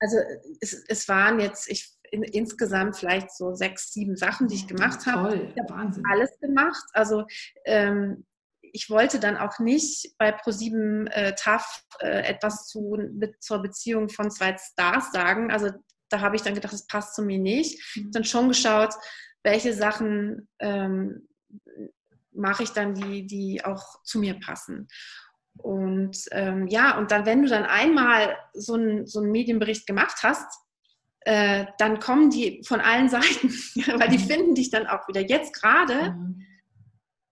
Also 0.00 0.16
es, 0.60 0.84
es 0.88 1.08
waren 1.08 1.38
jetzt, 1.38 1.70
ich 1.70 1.92
in, 2.10 2.22
insgesamt 2.22 2.96
vielleicht 2.96 3.30
so 3.30 3.54
sechs, 3.54 3.92
sieben 3.92 4.16
Sachen, 4.16 4.48
die 4.48 4.56
ich 4.56 4.66
gemacht 4.66 5.06
habe. 5.06 5.30
Toll, 5.30 5.52
ich 5.54 5.70
Wahnsinn. 5.70 6.04
Alles 6.10 6.38
gemacht. 6.40 6.84
Also 6.92 7.24
ähm, 7.64 8.24
ich 8.60 8.90
wollte 8.90 9.18
dann 9.18 9.36
auch 9.36 9.58
nicht 9.58 10.14
bei 10.18 10.32
ProSieben 10.32 11.06
äh, 11.08 11.34
TAF 11.34 11.84
äh, 12.00 12.22
etwas 12.28 12.66
zu, 12.66 12.98
mit, 13.12 13.42
zur 13.42 13.62
Beziehung 13.62 14.08
von 14.08 14.30
zwei 14.30 14.56
Stars 14.58 15.12
sagen. 15.12 15.50
Also 15.50 15.70
da 16.10 16.20
habe 16.20 16.36
ich 16.36 16.42
dann 16.42 16.54
gedacht, 16.54 16.72
das 16.72 16.86
passt 16.86 17.14
zu 17.14 17.22
mir 17.22 17.38
nicht. 17.38 17.80
Mhm. 17.96 18.12
Dann 18.12 18.24
schon 18.24 18.48
geschaut, 18.48 18.94
welche 19.42 19.74
Sachen 19.74 20.48
ähm, 20.58 21.28
mache 22.32 22.62
ich 22.62 22.70
dann, 22.70 22.94
die, 22.94 23.26
die 23.26 23.64
auch 23.64 24.02
zu 24.04 24.18
mir 24.18 24.38
passen. 24.40 24.88
Und 25.58 26.16
ähm, 26.30 26.66
ja, 26.68 26.96
und 26.98 27.10
dann, 27.10 27.26
wenn 27.26 27.42
du 27.42 27.48
dann 27.48 27.64
einmal 27.64 28.36
so, 28.54 28.74
ein, 28.74 29.06
so 29.06 29.20
einen 29.20 29.30
Medienbericht 29.30 29.86
gemacht 29.86 30.18
hast, 30.22 30.46
äh, 31.20 31.66
dann 31.78 32.00
kommen 32.00 32.30
die 32.30 32.62
von 32.66 32.80
allen 32.80 33.08
Seiten, 33.10 33.50
weil 33.98 34.08
die 34.08 34.18
mhm. 34.18 34.28
finden 34.28 34.54
dich 34.54 34.70
dann 34.70 34.86
auch 34.86 35.06
wieder. 35.08 35.20
Jetzt 35.20 35.54
gerade 35.60 36.12
mhm. 36.12 36.46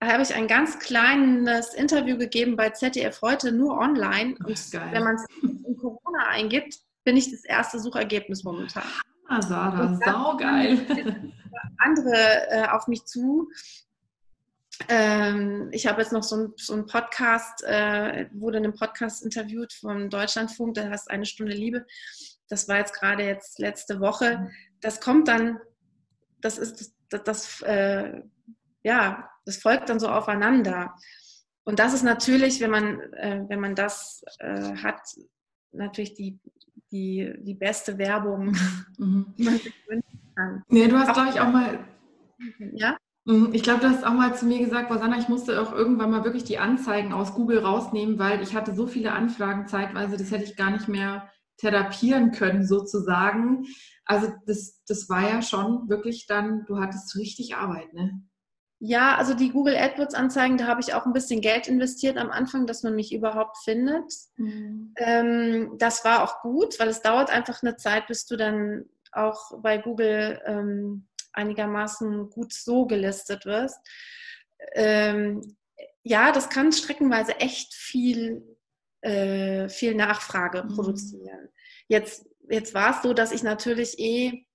habe 0.03 0.23
ich 0.23 0.35
ein 0.35 0.49
ganz 0.49 0.79
kleines 0.79 1.75
Interview 1.75 2.19
gegeben 2.19 2.57
bei 2.57 2.71
ZDF 2.71 3.23
heute, 3.23 3.53
nur 3.53 3.79
online. 3.79 4.37
Und 4.45 4.71
Geil. 4.71 4.89
wenn 4.93 5.05
man 5.05 5.15
es 5.15 5.25
in 5.43 5.77
Corona 5.77 6.27
eingibt, 6.29 6.79
bin 7.05 7.17
ich 7.17 7.31
das 7.31 7.45
erste 7.45 7.79
Suchergebnis 7.81 8.45
momentan. 8.45 8.85
Ah, 9.29 9.41
Sarah, 9.41 9.95
saugeil. 10.05 11.33
Andere 11.81 12.51
äh, 12.51 12.69
auf 12.69 12.87
mich 12.87 13.05
zu. 13.05 13.51
Ähm, 14.89 15.69
ich 15.73 15.87
habe 15.87 16.01
jetzt 16.01 16.13
noch 16.13 16.23
so 16.23 16.37
einen 16.37 16.53
so 16.57 16.87
Podcast, 16.87 17.63
äh, 17.65 18.29
wurde 18.33 18.59
in 18.59 18.65
einem 18.65 18.75
Podcast 18.75 19.25
interviewt 19.25 19.73
vom 19.73 20.09
Deutschlandfunk, 20.09 20.75
der 20.75 20.91
heißt 20.91 21.11
Eine 21.11 21.27
Stunde 21.27 21.53
Liebe. 21.53 21.87
Das 22.49 22.69
war 22.69 22.79
jetzt 22.79 22.95
gerade 22.95 23.25
jetzt 23.25 23.59
letzte 23.59 24.01
Woche. 24.01 24.51
Das 24.81 25.01
kommt 25.01 25.29
dann, 25.29 25.59
das 26.41 26.59
ist 26.59 26.95
das, 27.11 27.23
das 27.25 27.63
äh, 27.63 28.23
ja, 28.83 29.31
das 29.45 29.59
folgt 29.59 29.89
dann 29.89 30.01
so 30.01 30.09
aufeinander. 30.09 30.95
Und 31.65 31.79
das 31.79 31.93
ist 31.93 32.03
natürlich, 32.03 32.61
wenn 32.61 32.71
man, 32.71 33.01
äh, 33.15 33.45
wenn 33.49 33.61
man 33.61 33.75
das 33.75 34.23
äh, 34.39 34.77
hat, 34.77 35.01
natürlich 35.73 36.15
die, 36.15 36.39
die, 36.91 37.35
die 37.41 37.55
beste 37.55 37.99
Werbung, 37.99 38.57
mhm. 38.99 39.35
die 39.37 39.43
man 39.43 39.59
sich 39.59 39.75
wünschen 39.87 40.20
kann. 40.35 40.63
Nee, 40.69 40.89
du 40.89 40.99
hast, 40.99 41.13
glaube 41.13 41.31
ich, 41.31 41.41
auch 41.41 41.51
mal. 41.51 41.79
Ja? 42.73 42.97
Mhm, 43.25 43.51
ich 43.53 43.63
glaube, 43.63 43.81
du 43.81 43.89
hast 43.89 44.05
auch 44.05 44.13
mal 44.13 44.35
zu 44.35 44.47
mir 44.47 44.59
gesagt, 44.59 44.91
Rosanna, 44.91 45.19
ich 45.19 45.29
musste 45.29 45.61
auch 45.61 45.73
irgendwann 45.73 46.11
mal 46.11 46.25
wirklich 46.25 46.45
die 46.45 46.59
Anzeigen 46.59 47.13
aus 47.13 47.35
Google 47.35 47.59
rausnehmen, 47.59 48.19
weil 48.19 48.43
ich 48.43 48.55
hatte 48.55 48.75
so 48.75 48.87
viele 48.87 49.13
Anfragen 49.13 49.67
zeitweise, 49.69 50.17
das 50.17 50.31
hätte 50.31 50.45
ich 50.45 50.57
gar 50.57 50.71
nicht 50.71 50.89
mehr 50.89 51.31
therapieren 51.59 52.33
können, 52.33 52.67
sozusagen. 52.67 53.67
Also 54.07 54.33
das, 54.47 54.83
das 54.87 55.09
war 55.09 55.29
ja 55.29 55.43
schon 55.43 55.89
wirklich 55.89 56.27
dann, 56.27 56.65
du 56.67 56.79
hattest 56.79 57.15
richtig 57.17 57.55
Arbeit, 57.55 57.93
ne? 57.93 58.23
Ja, 58.83 59.17
also 59.17 59.35
die 59.35 59.51
Google 59.51 59.77
AdWords 59.77 60.15
Anzeigen, 60.15 60.57
da 60.57 60.67
habe 60.67 60.81
ich 60.81 60.95
auch 60.95 61.05
ein 61.05 61.13
bisschen 61.13 61.43
Geld 61.43 61.69
investiert 61.69 62.17
am 62.17 62.31
Anfang, 62.31 62.67
dass 62.67 62.83
man 62.83 62.95
mich 62.95 63.13
überhaupt 63.13 63.59
findet. 63.59 64.11
Mhm. 64.37 64.95
Ähm, 64.97 65.75
das 65.77 66.03
war 66.03 66.25
auch 66.25 66.41
gut, 66.41 66.81
weil 66.81 66.89
es 66.89 67.03
dauert 67.03 67.29
einfach 67.29 67.63
eine 67.63 67.77
Zeit, 67.77 68.07
bis 68.07 68.25
du 68.25 68.39
dann 68.39 68.87
auch 69.13 69.61
bei 69.63 69.79
Google 69.79 70.41
ähm, 70.45 71.09
einigermaßen 71.33 72.31
gut 72.31 72.53
so 72.53 72.87
gelistet 72.87 73.47
wirst. 73.47 73.79
Ähm, 74.75 75.57
ja, 76.03 76.33
das 76.33 76.49
kann 76.51 76.73
streckenweise 76.73 77.37
echt 77.37 77.75
viel 77.75 78.51
äh, 79.03 79.69
viel 79.69 79.95
Nachfrage 79.95 80.63
mhm. 80.63 80.75
produzieren. 80.75 81.49
Jetzt, 81.89 82.27
jetzt 82.51 82.75
war 82.75 82.97
es 82.97 83.03
so, 83.03 83.15
dass 83.15 83.33
ich 83.33 83.43
natürlich 83.43 83.99
eh 83.99 84.47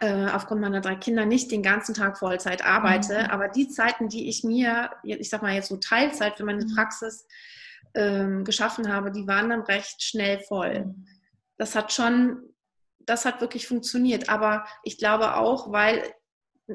äh, 0.00 0.26
aufgrund 0.26 0.60
meiner 0.60 0.80
drei 0.80 0.96
Kinder 0.96 1.24
nicht 1.24 1.50
den 1.52 1.62
ganzen 1.62 1.94
Tag 1.94 2.18
Vollzeit 2.18 2.64
arbeite, 2.64 3.20
mhm. 3.20 3.30
aber 3.30 3.48
die 3.48 3.68
Zeiten, 3.68 4.08
die 4.08 4.28
ich 4.28 4.42
mir, 4.42 4.90
ich 5.04 5.30
sag 5.30 5.42
mal 5.42 5.54
jetzt 5.54 5.68
so 5.68 5.76
Teilzeit 5.76 6.36
für 6.36 6.44
meine 6.44 6.64
mhm. 6.64 6.74
Praxis 6.74 7.26
ähm, 7.94 8.44
geschaffen 8.44 8.92
habe, 8.92 9.12
die 9.12 9.26
waren 9.26 9.50
dann 9.50 9.62
recht 9.62 10.02
schnell 10.02 10.40
voll. 10.40 10.86
Mhm. 10.86 11.06
Das 11.56 11.74
hat 11.74 11.92
schon, 11.92 12.42
das 13.06 13.24
hat 13.24 13.40
wirklich 13.40 13.66
funktioniert, 13.66 14.28
aber 14.28 14.66
ich 14.82 14.98
glaube 14.98 15.36
auch, 15.36 15.72
weil, 15.72 16.12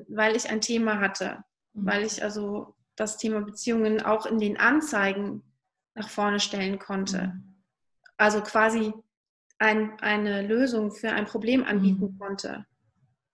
weil 0.08 0.36
ich 0.36 0.50
ein 0.50 0.62
Thema 0.62 1.00
hatte, 1.00 1.44
mhm. 1.74 1.86
weil 1.86 2.04
ich 2.04 2.24
also 2.24 2.76
das 2.96 3.18
Thema 3.18 3.42
Beziehungen 3.42 4.02
auch 4.02 4.26
in 4.26 4.40
den 4.40 4.58
Anzeigen 4.58 5.44
nach 5.94 6.10
vorne 6.10 6.40
stellen 6.40 6.80
konnte. 6.80 7.34
Mhm. 7.34 7.64
Also 8.18 8.42
quasi 8.42 8.94
ein, 9.60 10.00
eine 10.00 10.42
Lösung 10.42 10.92
für 10.92 11.12
ein 11.12 11.26
Problem 11.26 11.64
anbieten 11.64 12.14
mhm. 12.14 12.20
konnte, 12.20 12.66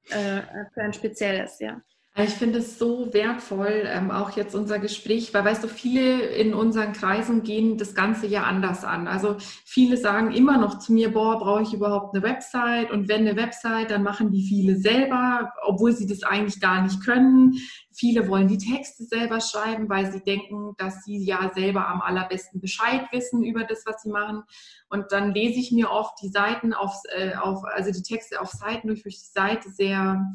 äh, 0.10 0.42
für 0.74 0.82
ein 0.82 0.94
spezielles, 0.94 1.60
ja. 1.60 1.82
Ich 2.20 2.32
finde 2.32 2.58
es 2.60 2.80
so 2.80 3.14
wertvoll, 3.14 3.84
ähm, 3.86 4.10
auch 4.10 4.32
jetzt 4.32 4.56
unser 4.56 4.80
Gespräch, 4.80 5.36
weil 5.36 5.46
weißt 5.46 5.64
du, 5.64 5.68
viele 5.68 6.20
in 6.20 6.56
unseren 6.56 6.92
Kreisen 6.92 7.44
gehen 7.44 7.78
das 7.78 7.94
Ganze 7.94 8.26
ja 8.26 8.42
anders 8.42 8.84
an. 8.84 9.08
Also 9.08 9.36
viele 9.66 9.98
sagen 9.98 10.32
immer 10.32 10.58
noch 10.58 10.80
zu 10.80 10.94
mir, 10.94 11.14
boah, 11.14 11.38
brauche 11.38 11.62
ich 11.62 11.74
überhaupt 11.74 12.16
eine 12.16 12.24
Website? 12.24 12.90
Und 12.90 13.08
wenn 13.08 13.28
eine 13.28 13.36
Website, 13.36 13.92
dann 13.92 14.02
machen 14.02 14.32
die 14.32 14.42
viele 14.42 14.78
selber, 14.78 15.54
obwohl 15.64 15.92
sie 15.92 16.08
das 16.08 16.24
eigentlich 16.24 16.60
gar 16.60 16.82
nicht 16.82 17.06
können. 17.06 17.60
Viele 17.94 18.28
wollen 18.28 18.48
die 18.48 18.58
Texte 18.58 19.04
selber 19.04 19.40
schreiben, 19.40 19.88
weil 19.88 20.12
sie 20.12 20.24
denken, 20.24 20.74
dass 20.80 21.04
sie 21.04 21.24
ja 21.24 21.52
selber 21.54 21.88
am 21.88 22.02
allerbesten 22.02 22.60
Bescheid 22.60 23.06
wissen 23.12 23.44
über 23.44 23.64
das, 23.64 23.86
was 23.86 24.02
sie 24.02 24.10
machen. 24.10 24.42
Und 24.90 25.12
dann 25.12 25.36
lese 25.36 25.60
ich 25.60 25.72
mir 25.72 25.92
oft 25.92 26.20
die 26.24 26.30
Seiten 26.30 26.74
auf, 26.74 26.96
äh, 27.16 27.36
auf 27.36 27.64
also 27.64 27.92
die 27.92 28.02
Texte 28.02 28.42
auf 28.42 28.50
Seiten 28.50 28.88
durch, 28.88 29.04
durch 29.04 29.20
die 29.20 29.40
Seite 29.40 29.70
sehr 29.70 30.26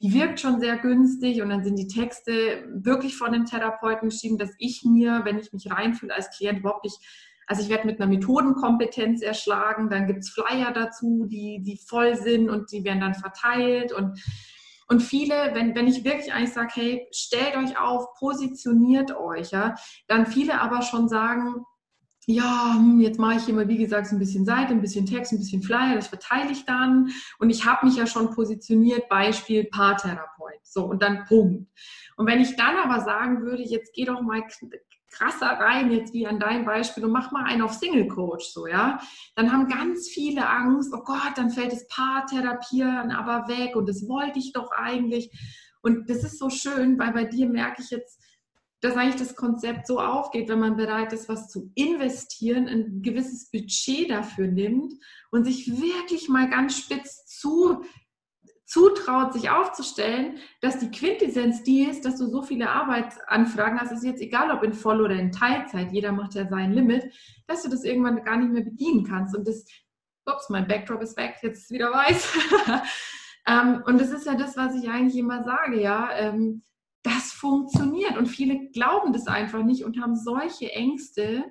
die 0.00 0.14
wirkt 0.14 0.40
schon 0.40 0.60
sehr 0.60 0.76
günstig 0.78 1.42
und 1.42 1.48
dann 1.48 1.64
sind 1.64 1.76
die 1.76 1.88
Texte 1.88 2.64
wirklich 2.72 3.16
von 3.16 3.32
dem 3.32 3.46
Therapeuten 3.46 4.10
geschrieben, 4.10 4.38
dass 4.38 4.50
ich 4.58 4.84
mir, 4.84 5.22
wenn 5.24 5.38
ich 5.38 5.52
mich 5.52 5.70
reinfühle 5.70 6.14
als 6.14 6.30
Klient, 6.36 6.60
überhaupt 6.60 6.84
nicht, 6.84 6.98
also 7.46 7.62
ich 7.62 7.68
werde 7.68 7.86
mit 7.86 8.00
einer 8.00 8.10
Methodenkompetenz 8.10 9.22
erschlagen, 9.22 9.90
dann 9.90 10.06
gibt 10.06 10.20
es 10.20 10.30
Flyer 10.30 10.72
dazu, 10.72 11.26
die, 11.26 11.62
die 11.62 11.78
voll 11.78 12.14
sind 12.16 12.48
und 12.48 12.70
die 12.70 12.84
werden 12.84 13.00
dann 13.00 13.14
verteilt 13.14 13.92
und 13.92 14.20
und 14.90 15.02
viele, 15.02 15.50
wenn, 15.52 15.74
wenn 15.74 15.86
ich 15.86 16.02
wirklich 16.02 16.32
eigentlich 16.32 16.54
sage, 16.54 16.72
hey, 16.72 17.08
stellt 17.12 17.56
euch 17.58 17.78
auf, 17.78 18.14
positioniert 18.14 19.14
euch, 19.14 19.50
ja, 19.50 19.74
dann 20.06 20.26
viele 20.26 20.62
aber 20.62 20.80
schon 20.80 21.10
sagen, 21.10 21.66
ja, 22.30 22.74
hm, 22.76 23.00
jetzt 23.00 23.18
mache 23.18 23.36
ich 23.36 23.48
mal, 23.48 23.68
wie 23.68 23.78
gesagt, 23.78 24.06
so 24.06 24.14
ein 24.14 24.18
bisschen 24.18 24.44
Seite, 24.44 24.74
ein 24.74 24.82
bisschen 24.82 25.06
Text, 25.06 25.32
ein 25.32 25.38
bisschen 25.38 25.62
Flyer, 25.62 25.94
das 25.94 26.08
verteile 26.08 26.52
ich 26.52 26.66
dann. 26.66 27.10
Und 27.38 27.48
ich 27.48 27.64
habe 27.64 27.86
mich 27.86 27.96
ja 27.96 28.06
schon 28.06 28.34
positioniert, 28.34 29.08
Beispiel 29.08 29.64
Paartherapeut. 29.64 30.60
So, 30.62 30.84
und 30.84 31.02
dann 31.02 31.24
Punkt. 31.24 31.70
Und 32.18 32.26
wenn 32.26 32.42
ich 32.42 32.54
dann 32.54 32.76
aber 32.76 33.00
sagen 33.00 33.40
würde, 33.40 33.62
jetzt 33.62 33.94
geh 33.94 34.04
doch 34.04 34.20
mal 34.20 34.42
krasser 35.10 35.46
rein, 35.46 35.90
jetzt 35.90 36.12
wie 36.12 36.26
an 36.26 36.38
deinem 36.38 36.66
Beispiel, 36.66 37.02
und 37.02 37.12
mach 37.12 37.32
mal 37.32 37.44
einen 37.44 37.62
auf 37.62 37.72
Single 37.72 38.08
Coach, 38.08 38.44
so, 38.52 38.66
ja, 38.66 39.00
dann 39.34 39.50
haben 39.50 39.66
ganz 39.66 40.08
viele 40.08 40.46
Angst, 40.46 40.92
oh 40.94 41.02
Gott, 41.02 41.32
dann 41.36 41.48
fällt 41.48 41.72
das 41.72 41.88
Paartherapieren 41.88 43.10
aber 43.10 43.48
weg 43.48 43.74
und 43.74 43.88
das 43.88 44.06
wollte 44.06 44.38
ich 44.38 44.52
doch 44.52 44.70
eigentlich. 44.72 45.30
Und 45.80 46.10
das 46.10 46.24
ist 46.24 46.38
so 46.38 46.50
schön, 46.50 46.98
weil 46.98 47.12
bei 47.12 47.24
dir 47.24 47.48
merke 47.48 47.80
ich 47.80 47.88
jetzt, 47.88 48.20
dass 48.80 48.96
eigentlich 48.96 49.16
das 49.16 49.34
Konzept 49.34 49.86
so 49.86 50.00
aufgeht, 50.00 50.48
wenn 50.48 50.60
man 50.60 50.76
bereit 50.76 51.12
ist, 51.12 51.28
was 51.28 51.48
zu 51.48 51.70
investieren, 51.74 52.68
ein 52.68 53.02
gewisses 53.02 53.50
Budget 53.50 54.10
dafür 54.10 54.46
nimmt 54.46 54.94
und 55.30 55.44
sich 55.44 55.80
wirklich 55.80 56.28
mal 56.28 56.48
ganz 56.48 56.78
spitz 56.78 57.26
zu, 57.26 57.84
zutraut, 58.64 59.32
sich 59.32 59.50
aufzustellen, 59.50 60.38
dass 60.60 60.78
die 60.78 60.90
Quintessenz 60.90 61.62
die 61.62 61.84
ist, 61.84 62.04
dass 62.04 62.18
du 62.18 62.26
so 62.26 62.42
viele 62.42 62.70
Arbeitsanfragen 62.70 63.80
hast, 63.80 63.92
ist 63.92 64.04
jetzt 64.04 64.22
egal, 64.22 64.50
ob 64.50 64.62
in 64.62 64.74
Voll- 64.74 65.00
oder 65.00 65.14
in 65.14 65.32
Teilzeit, 65.32 65.90
jeder 65.92 66.12
macht 66.12 66.34
ja 66.34 66.46
sein 66.46 66.72
Limit, 66.72 67.12
dass 67.46 67.62
du 67.62 67.70
das 67.70 67.82
irgendwann 67.82 68.22
gar 68.24 68.36
nicht 68.36 68.52
mehr 68.52 68.64
bedienen 68.64 69.04
kannst. 69.04 69.34
Und 69.34 69.48
das, 69.48 69.64
ups, 70.26 70.50
mein 70.50 70.68
Backdrop 70.68 71.02
ist 71.02 71.16
weg, 71.16 71.36
jetzt 71.42 71.58
ist 71.58 71.64
es 71.64 71.70
wieder 71.70 71.90
weiß. 71.92 72.38
Ähm, 73.48 73.82
und 73.86 73.98
das 73.98 74.10
ist 74.10 74.26
ja 74.26 74.34
das, 74.34 74.56
was 74.56 74.74
ich 74.74 74.90
eigentlich 74.90 75.16
immer 75.16 75.42
sage, 75.42 75.80
ja. 75.80 76.10
Das 77.08 77.32
funktioniert 77.32 78.16
und 78.16 78.26
viele 78.26 78.68
glauben 78.70 79.12
das 79.12 79.26
einfach 79.26 79.62
nicht 79.62 79.84
und 79.84 80.00
haben 80.00 80.16
solche 80.16 80.72
Ängste 80.72 81.44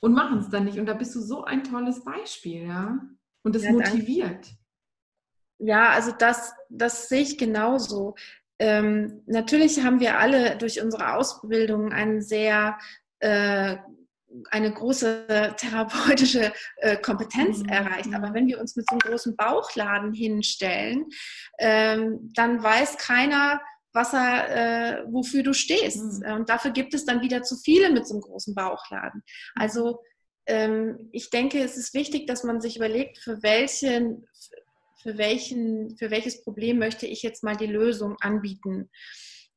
und 0.00 0.12
machen 0.12 0.38
es 0.38 0.50
dann 0.50 0.64
nicht. 0.64 0.78
Und 0.78 0.86
da 0.86 0.94
bist 0.94 1.14
du 1.14 1.20
so 1.20 1.44
ein 1.44 1.64
tolles 1.64 2.04
Beispiel, 2.04 2.66
ja. 2.66 2.98
Und 3.42 3.54
das 3.54 3.64
ja, 3.64 3.72
motiviert. 3.72 4.46
Danke. 4.46 4.58
Ja, 5.58 5.88
also 5.90 6.12
das, 6.12 6.52
das 6.68 7.08
sehe 7.08 7.22
ich 7.22 7.38
genauso. 7.38 8.14
Ähm, 8.58 9.22
natürlich 9.26 9.82
haben 9.82 10.00
wir 10.00 10.18
alle 10.18 10.56
durch 10.58 10.82
unsere 10.82 11.14
Ausbildung 11.14 11.92
einen 11.92 12.20
sehr 12.20 12.78
äh, 13.20 13.76
eine 14.50 14.72
große 14.72 15.54
therapeutische 15.56 16.52
äh, 16.78 16.96
Kompetenz 16.96 17.62
mhm. 17.62 17.68
erreicht. 17.68 18.14
Aber 18.14 18.34
wenn 18.34 18.46
wir 18.46 18.60
uns 18.60 18.76
mit 18.76 18.86
so 18.88 18.94
einem 18.94 19.00
großen 19.00 19.36
Bauchladen 19.36 20.12
hinstellen, 20.12 21.06
ähm, 21.58 22.30
dann 22.34 22.62
weiß 22.62 22.98
keiner, 22.98 23.60
was 23.94 24.12
er, 24.12 24.50
äh, 24.50 25.04
wofür 25.06 25.42
du 25.42 25.54
stehst. 25.54 26.22
Mhm. 26.22 26.32
Und 26.32 26.48
dafür 26.50 26.72
gibt 26.72 26.92
es 26.94 27.04
dann 27.04 27.22
wieder 27.22 27.42
zu 27.42 27.56
viele 27.56 27.90
mit 27.90 28.06
so 28.06 28.14
einem 28.14 28.22
großen 28.22 28.54
Bauchladen. 28.54 29.22
Also 29.54 30.00
ähm, 30.46 31.08
ich 31.12 31.30
denke, 31.30 31.62
es 31.62 31.76
ist 31.76 31.94
wichtig, 31.94 32.26
dass 32.26 32.44
man 32.44 32.60
sich 32.60 32.76
überlegt, 32.76 33.18
für 33.18 33.42
welchen, 33.42 34.26
für 35.00 35.16
welchen, 35.16 35.96
für 35.96 36.10
welches 36.10 36.42
Problem 36.42 36.78
möchte 36.78 37.06
ich 37.06 37.22
jetzt 37.22 37.44
mal 37.44 37.56
die 37.56 37.66
Lösung 37.66 38.16
anbieten. 38.20 38.90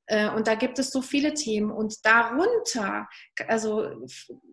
Äh, 0.08 0.30
und 0.30 0.48
da 0.48 0.56
gibt 0.56 0.80
es 0.80 0.90
so 0.90 1.02
viele 1.02 1.34
Themen. 1.34 1.70
Und 1.72 2.06
darunter, 2.06 3.08
also 3.48 4.08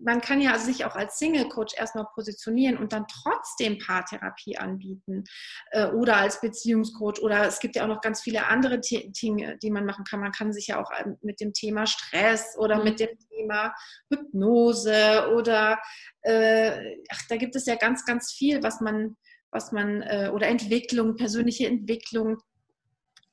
man 0.04 0.20
kann 0.20 0.40
ja 0.40 0.58
sich 0.58 0.84
auch 0.84 0.96
als 0.96 1.18
Single-Coach 1.18 1.74
erstmal 1.76 2.06
positionieren 2.14 2.76
und 2.76 2.92
dann 2.92 3.06
trotzdem 3.06 3.78
Paartherapie 3.78 4.58
anbieten 4.58 5.24
äh, 5.70 5.86
oder 5.86 6.16
als 6.16 6.40
Beziehungscoach. 6.40 7.20
Oder 7.22 7.46
es 7.46 7.60
gibt 7.60 7.76
ja 7.76 7.84
auch 7.84 7.88
noch 7.88 8.00
ganz 8.00 8.20
viele 8.20 8.46
andere 8.46 8.80
Dinge, 8.80 9.56
die 9.58 9.70
man 9.70 9.86
machen 9.86 10.04
kann. 10.04 10.20
Man 10.20 10.32
kann 10.32 10.52
sich 10.52 10.66
ja 10.66 10.82
auch 10.82 10.90
ähm, 10.98 11.16
mit 11.22 11.40
dem 11.40 11.52
Thema 11.52 11.86
Stress 11.86 12.56
oder 12.58 12.78
mhm. 12.78 12.84
mit 12.84 13.00
dem 13.00 13.16
Thema 13.30 13.74
Hypnose 14.10 15.30
oder 15.34 15.78
äh, 16.22 16.96
ach, 17.10 17.22
da 17.28 17.36
gibt 17.36 17.54
es 17.54 17.66
ja 17.66 17.76
ganz, 17.76 18.04
ganz 18.04 18.32
viel, 18.32 18.62
was 18.62 18.80
man 18.80 19.16
was 19.50 19.70
man, 19.70 20.02
oder 20.32 20.48
Entwicklung, 20.48 21.14
persönliche 21.14 21.68
Entwicklung, 21.68 22.38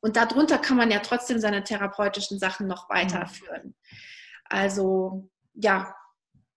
und 0.02 0.16
darunter 0.16 0.58
kann 0.58 0.78
man 0.78 0.92
ja 0.92 1.00
trotzdem 1.00 1.40
seine 1.40 1.64
therapeutischen 1.64 2.40
Sachen 2.40 2.68
noch 2.68 2.90
weiterführen. 2.90 3.76
Also 4.46 5.30
ja, 5.54 5.96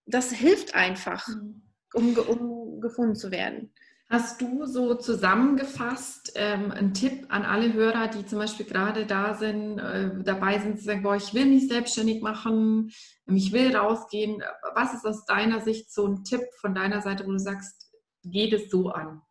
das 0.07 0.33
hilft 0.33 0.75
einfach, 0.75 1.29
mhm. 1.29 1.63
um, 1.93 2.19
um 2.19 2.81
gefunden 2.81 3.15
zu 3.15 3.31
werden. 3.31 3.73
Hast 4.11 4.41
du 4.41 4.67
so 4.67 4.95
zusammengefasst 4.95 6.33
ähm, 6.35 6.71
einen 6.71 6.93
Tipp 6.93 7.27
an 7.31 7.45
alle 7.45 7.73
Hörer, 7.73 8.09
die 8.09 8.27
zum 8.27 8.39
Beispiel 8.39 8.67
gerade 8.67 9.07
da 9.07 9.35
sind, 9.35 9.79
äh, 9.79 10.11
dabei 10.23 10.59
sind 10.59 10.79
zu 10.79 10.85
sagen, 10.85 11.03
boah, 11.03 11.17
ich 11.17 11.33
will 11.33 11.47
mich 11.47 11.69
selbstständig 11.69 12.23
machen, 12.23 12.93
ich 13.27 13.53
will 13.53 13.75
rausgehen. 13.75 14.43
Was 14.75 14.93
ist 14.93 15.07
aus 15.07 15.25
deiner 15.25 15.63
Sicht 15.63 15.91
so 15.91 16.07
ein 16.07 16.23
Tipp 16.23 16.43
von 16.61 16.75
deiner 16.75 17.01
Seite, 17.01 17.27
wo 17.27 17.33
du 17.33 17.39
sagst, 17.39 17.91
geht 18.23 18.53
es 18.53 18.71
so 18.71 18.91
an? 18.91 19.23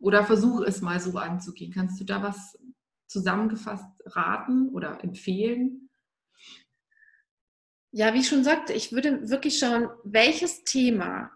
Oder 0.00 0.24
versuch 0.24 0.62
es 0.62 0.80
mal 0.80 0.98
so 0.98 1.16
anzugehen. 1.18 1.72
Kannst 1.72 2.00
du 2.00 2.04
da 2.04 2.22
was 2.22 2.58
zusammengefasst 3.06 3.86
raten 4.04 4.70
oder 4.70 5.02
empfehlen? 5.02 5.90
Ja, 7.92 8.12
wie 8.12 8.20
ich 8.20 8.28
schon 8.28 8.44
sagte, 8.44 8.72
ich 8.72 8.92
würde 8.92 9.30
wirklich 9.30 9.58
schauen, 9.58 9.88
welches 10.04 10.64
Thema 10.64 11.30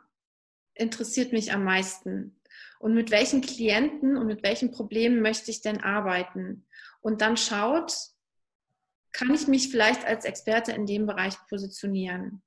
interessiert 0.75 1.33
mich 1.33 1.53
am 1.53 1.65
meisten 1.65 2.41
und 2.79 2.95
mit 2.95 3.11
welchen 3.11 3.41
Klienten 3.41 4.17
und 4.17 4.27
mit 4.27 4.43
welchen 4.43 4.71
Problemen 4.71 5.23
möchte 5.23 5.51
ich 5.51 5.61
denn 5.61 5.81
arbeiten. 5.83 6.67
Und 7.01 7.21
dann 7.21 7.37
schaut, 7.37 7.95
kann 9.13 9.35
ich 9.35 9.47
mich 9.49 9.71
vielleicht 9.71 10.05
als 10.05 10.25
Experte 10.25 10.73
in 10.73 10.87
dem 10.87 11.07
Bereich 11.07 11.35
positionieren. 11.49 12.43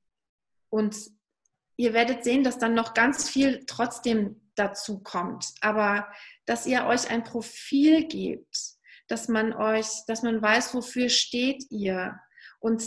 Und 0.69 0.95
ihr 1.75 1.93
werdet 1.93 2.23
sehen, 2.23 2.43
dass 2.43 2.57
dann 2.57 2.73
noch 2.73 2.93
ganz 2.93 3.29
viel 3.29 3.63
trotzdem 3.65 4.41
dazu 4.55 5.01
kommt. 5.01 5.53
Aber 5.61 6.07
dass 6.45 6.65
ihr 6.65 6.85
euch 6.85 7.09
ein 7.09 7.23
Profil 7.23 8.07
gebt, 8.07 8.57
dass 9.13 9.27
man 9.27 9.53
euch, 9.53 9.85
dass 10.07 10.23
man 10.23 10.41
weiß, 10.41 10.73
wofür 10.73 11.07
steht 11.07 11.69
ihr 11.69 12.19
und 12.59 12.83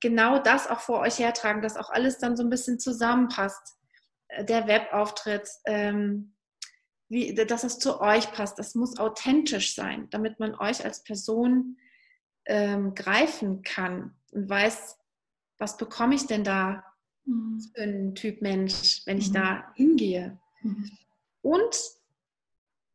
genau 0.00 0.38
das 0.38 0.66
auch 0.66 0.80
vor 0.80 1.00
euch 1.00 1.18
hertragen, 1.18 1.60
dass 1.60 1.76
auch 1.76 1.90
alles 1.90 2.16
dann 2.16 2.34
so 2.34 2.42
ein 2.42 2.48
bisschen 2.48 2.78
zusammenpasst. 2.78 3.76
Äh, 4.28 4.46
der 4.46 4.66
Webauftritt, 4.66 5.46
ähm, 5.66 6.34
wie, 7.10 7.34
dass 7.34 7.62
es 7.62 7.78
zu 7.78 8.00
euch 8.00 8.32
passt, 8.32 8.58
das 8.58 8.74
muss 8.74 8.98
authentisch 8.98 9.74
sein, 9.74 10.08
damit 10.08 10.40
man 10.40 10.54
euch 10.54 10.82
als 10.82 11.04
Person 11.04 11.76
ähm, 12.46 12.94
greifen 12.94 13.62
kann 13.62 14.16
und 14.32 14.48
weiß, 14.48 14.96
was 15.58 15.76
bekomme 15.76 16.14
ich 16.14 16.26
denn 16.26 16.44
da 16.44 16.82
mhm. 17.26 17.60
für 17.74 17.82
einen 17.82 18.14
Typ 18.14 18.40
Mensch, 18.40 19.02
wenn 19.04 19.18
ich 19.18 19.28
mhm. 19.28 19.34
da 19.34 19.72
hingehe. 19.74 20.40
Mhm. 20.62 20.90
Und 21.42 21.76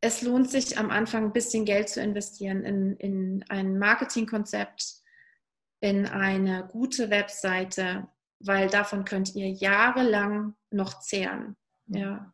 es 0.01 0.21
lohnt 0.21 0.49
sich 0.49 0.77
am 0.77 0.91
Anfang 0.91 1.25
ein 1.25 1.33
bisschen 1.33 1.65
Geld 1.65 1.89
zu 1.89 2.01
investieren 2.01 2.63
in, 2.63 2.95
in 2.97 3.45
ein 3.49 3.77
Marketingkonzept, 3.77 4.95
in 5.81 6.05
eine 6.05 6.67
gute 6.71 7.09
Webseite, 7.09 8.07
weil 8.39 8.69
davon 8.69 9.03
könnt 9.05 9.35
ihr 9.35 9.49
jahrelang 9.49 10.55
noch 10.71 10.99
zehren. 10.99 11.57
Mhm. 11.87 11.97
Ja. 11.97 12.33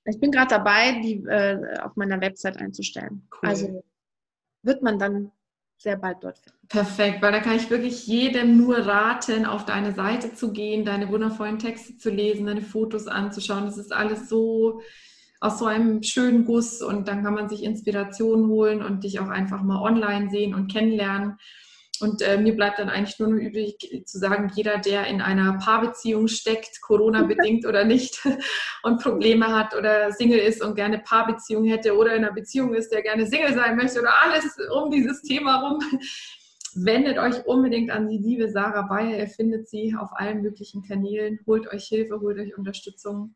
Ich 0.06 0.20
bin 0.20 0.32
gerade 0.32 0.50
dabei, 0.50 1.00
die 1.04 1.24
äh, 1.26 1.80
auf 1.80 1.96
meiner 1.96 2.22
Website 2.22 2.58
einzustellen. 2.58 3.28
Cool. 3.32 3.50
Also 3.50 3.84
wird 4.62 4.82
man 4.84 5.00
dann 5.00 5.32
sehr 5.78 5.98
bald 5.98 6.24
dort 6.24 6.38
finden. 6.40 6.68
Perfekt, 6.68 7.22
weil 7.22 7.32
da 7.32 7.40
kann 7.40 7.56
ich 7.56 7.70
wirklich 7.70 8.08
jedem 8.08 8.58
nur 8.58 8.78
raten, 8.78 9.46
auf 9.46 9.66
deine 9.66 9.94
Seite 9.94 10.34
zu 10.34 10.52
gehen, 10.52 10.86
deine 10.86 11.10
wundervollen 11.10 11.60
Texte 11.60 11.98
zu 11.98 12.10
lesen, 12.10 12.46
deine 12.46 12.62
Fotos 12.62 13.08
anzuschauen. 13.08 13.66
Das 13.66 13.78
ist 13.78 13.94
alles 13.94 14.30
so 14.30 14.82
aus 15.42 15.60
so 15.60 15.66
einem 15.66 16.02
schönen 16.02 16.46
Guss 16.46 16.82
und 16.82 17.08
dann 17.08 17.24
kann 17.24 17.34
man 17.34 17.50
sich 17.50 17.64
Inspiration 17.64 18.48
holen 18.48 18.82
und 18.82 19.04
dich 19.04 19.20
auch 19.20 19.28
einfach 19.28 19.62
mal 19.62 19.82
online 19.82 20.30
sehen 20.30 20.56
und 20.56 20.72
kennenlernen. 20.72 21.38
Und 22.02 22.22
äh, 22.22 22.38
mir 22.38 22.56
bleibt 22.56 22.80
dann 22.80 22.90
eigentlich 22.90 23.20
nur 23.20 23.30
noch 23.30 23.38
übrig 23.38 23.78
zu 24.06 24.18
sagen, 24.18 24.52
jeder, 24.54 24.80
der 24.80 25.08
in 25.08 25.22
einer 25.22 25.58
Paarbeziehung 25.60 26.28
steckt, 26.28 26.82
Corona-bedingt 26.82 27.66
oder 27.66 27.86
nicht, 27.86 28.20
und 28.84 29.02
Probleme 29.02 29.48
hat 29.48 29.76
oder 29.76 30.12
Single 30.12 30.40
ist 30.40 30.64
und 30.64 30.76
gerne 30.76 31.00
Paarbeziehung 31.00 31.66
hätte 31.66 31.96
oder 31.96 32.16
in 32.16 32.26
einer 32.26 32.34
Beziehung 32.34 32.74
ist, 32.74 32.92
der 32.92 33.02
gerne 33.02 33.26
Single 33.28 33.54
sein 33.54 33.78
möchte 33.78 34.00
oder 34.02 34.14
alles 34.24 34.58
um 34.74 34.92
dieses 34.92 35.22
Thema 35.22 35.62
rum, 35.62 35.80
wendet 36.76 37.18
euch 37.18 37.46
unbedingt 37.46 37.90
an 37.92 38.10
die 38.10 38.18
liebe 38.18 38.50
Sarah 38.50 38.84
Bayer. 38.84 39.18
Ihr 39.18 39.28
findet 39.28 39.70
sie 39.70 39.96
auf 39.98 40.10
allen 40.14 40.42
möglichen 40.42 40.84
Kanälen. 40.84 41.40
Holt 41.46 41.72
euch 41.72 41.86
Hilfe, 41.86 42.20
holt 42.20 42.38
euch 42.38 42.58
Unterstützung. 42.58 43.36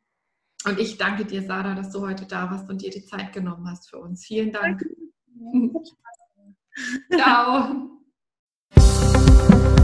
Und 0.66 0.78
ich 0.78 0.98
danke 0.98 1.24
dir, 1.24 1.42
Sarah, 1.42 1.74
dass 1.74 1.92
du 1.92 2.02
heute 2.02 2.26
da 2.26 2.52
warst 2.52 2.70
und 2.70 2.82
dir 2.82 2.90
die 2.90 3.06
Zeit 3.06 3.32
genommen 3.32 3.70
hast 3.70 3.90
für 3.90 4.00
uns. 4.00 4.26
Vielen 4.26 4.52
Dank. 4.52 4.84
Ciao. 7.14 7.99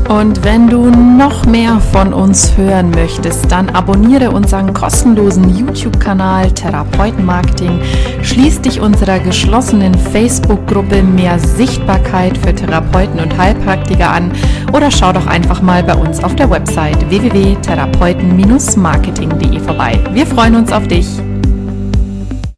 Und 0.10 0.44
wenn 0.44 0.68
du 0.68 0.90
noch 0.92 1.46
mehr 1.46 1.80
von 1.92 2.14
uns 2.14 2.56
hören 2.56 2.92
möchtest, 2.92 3.52
dann 3.52 3.72
abonniere 3.72 4.30
unseren 4.30 4.72
kostenlosen 4.72 5.58
YouTube-Kanal 5.58 6.52
Therapeutenmarketing, 6.52 7.82
schließ 8.22 8.62
dich 8.62 8.80
unserer 8.80 9.18
geschlossenen 9.20 9.96
Facebook-Gruppe 9.96 11.02
Mehr 11.02 11.40
Sichtbarkeit 11.40 12.38
für 12.38 12.54
Therapeuten 12.54 13.20
und 13.20 13.36
Heilpraktiker 13.36 14.12
an 14.12 14.32
oder 14.72 14.92
schau 14.92 15.12
doch 15.12 15.26
einfach 15.26 15.64
mal 15.64 15.82
bei 15.84 15.96
uns 15.96 16.24
auf 16.24 16.36
der 16.36 16.52
Website 16.52 17.10
www.therapeuten-marketing.de 17.10 19.60
vorbei. 19.60 20.00
Wir 20.14 20.28
freuen 20.28 20.56
uns 20.56 20.72
auf 20.72 20.88
dich. 20.88 21.08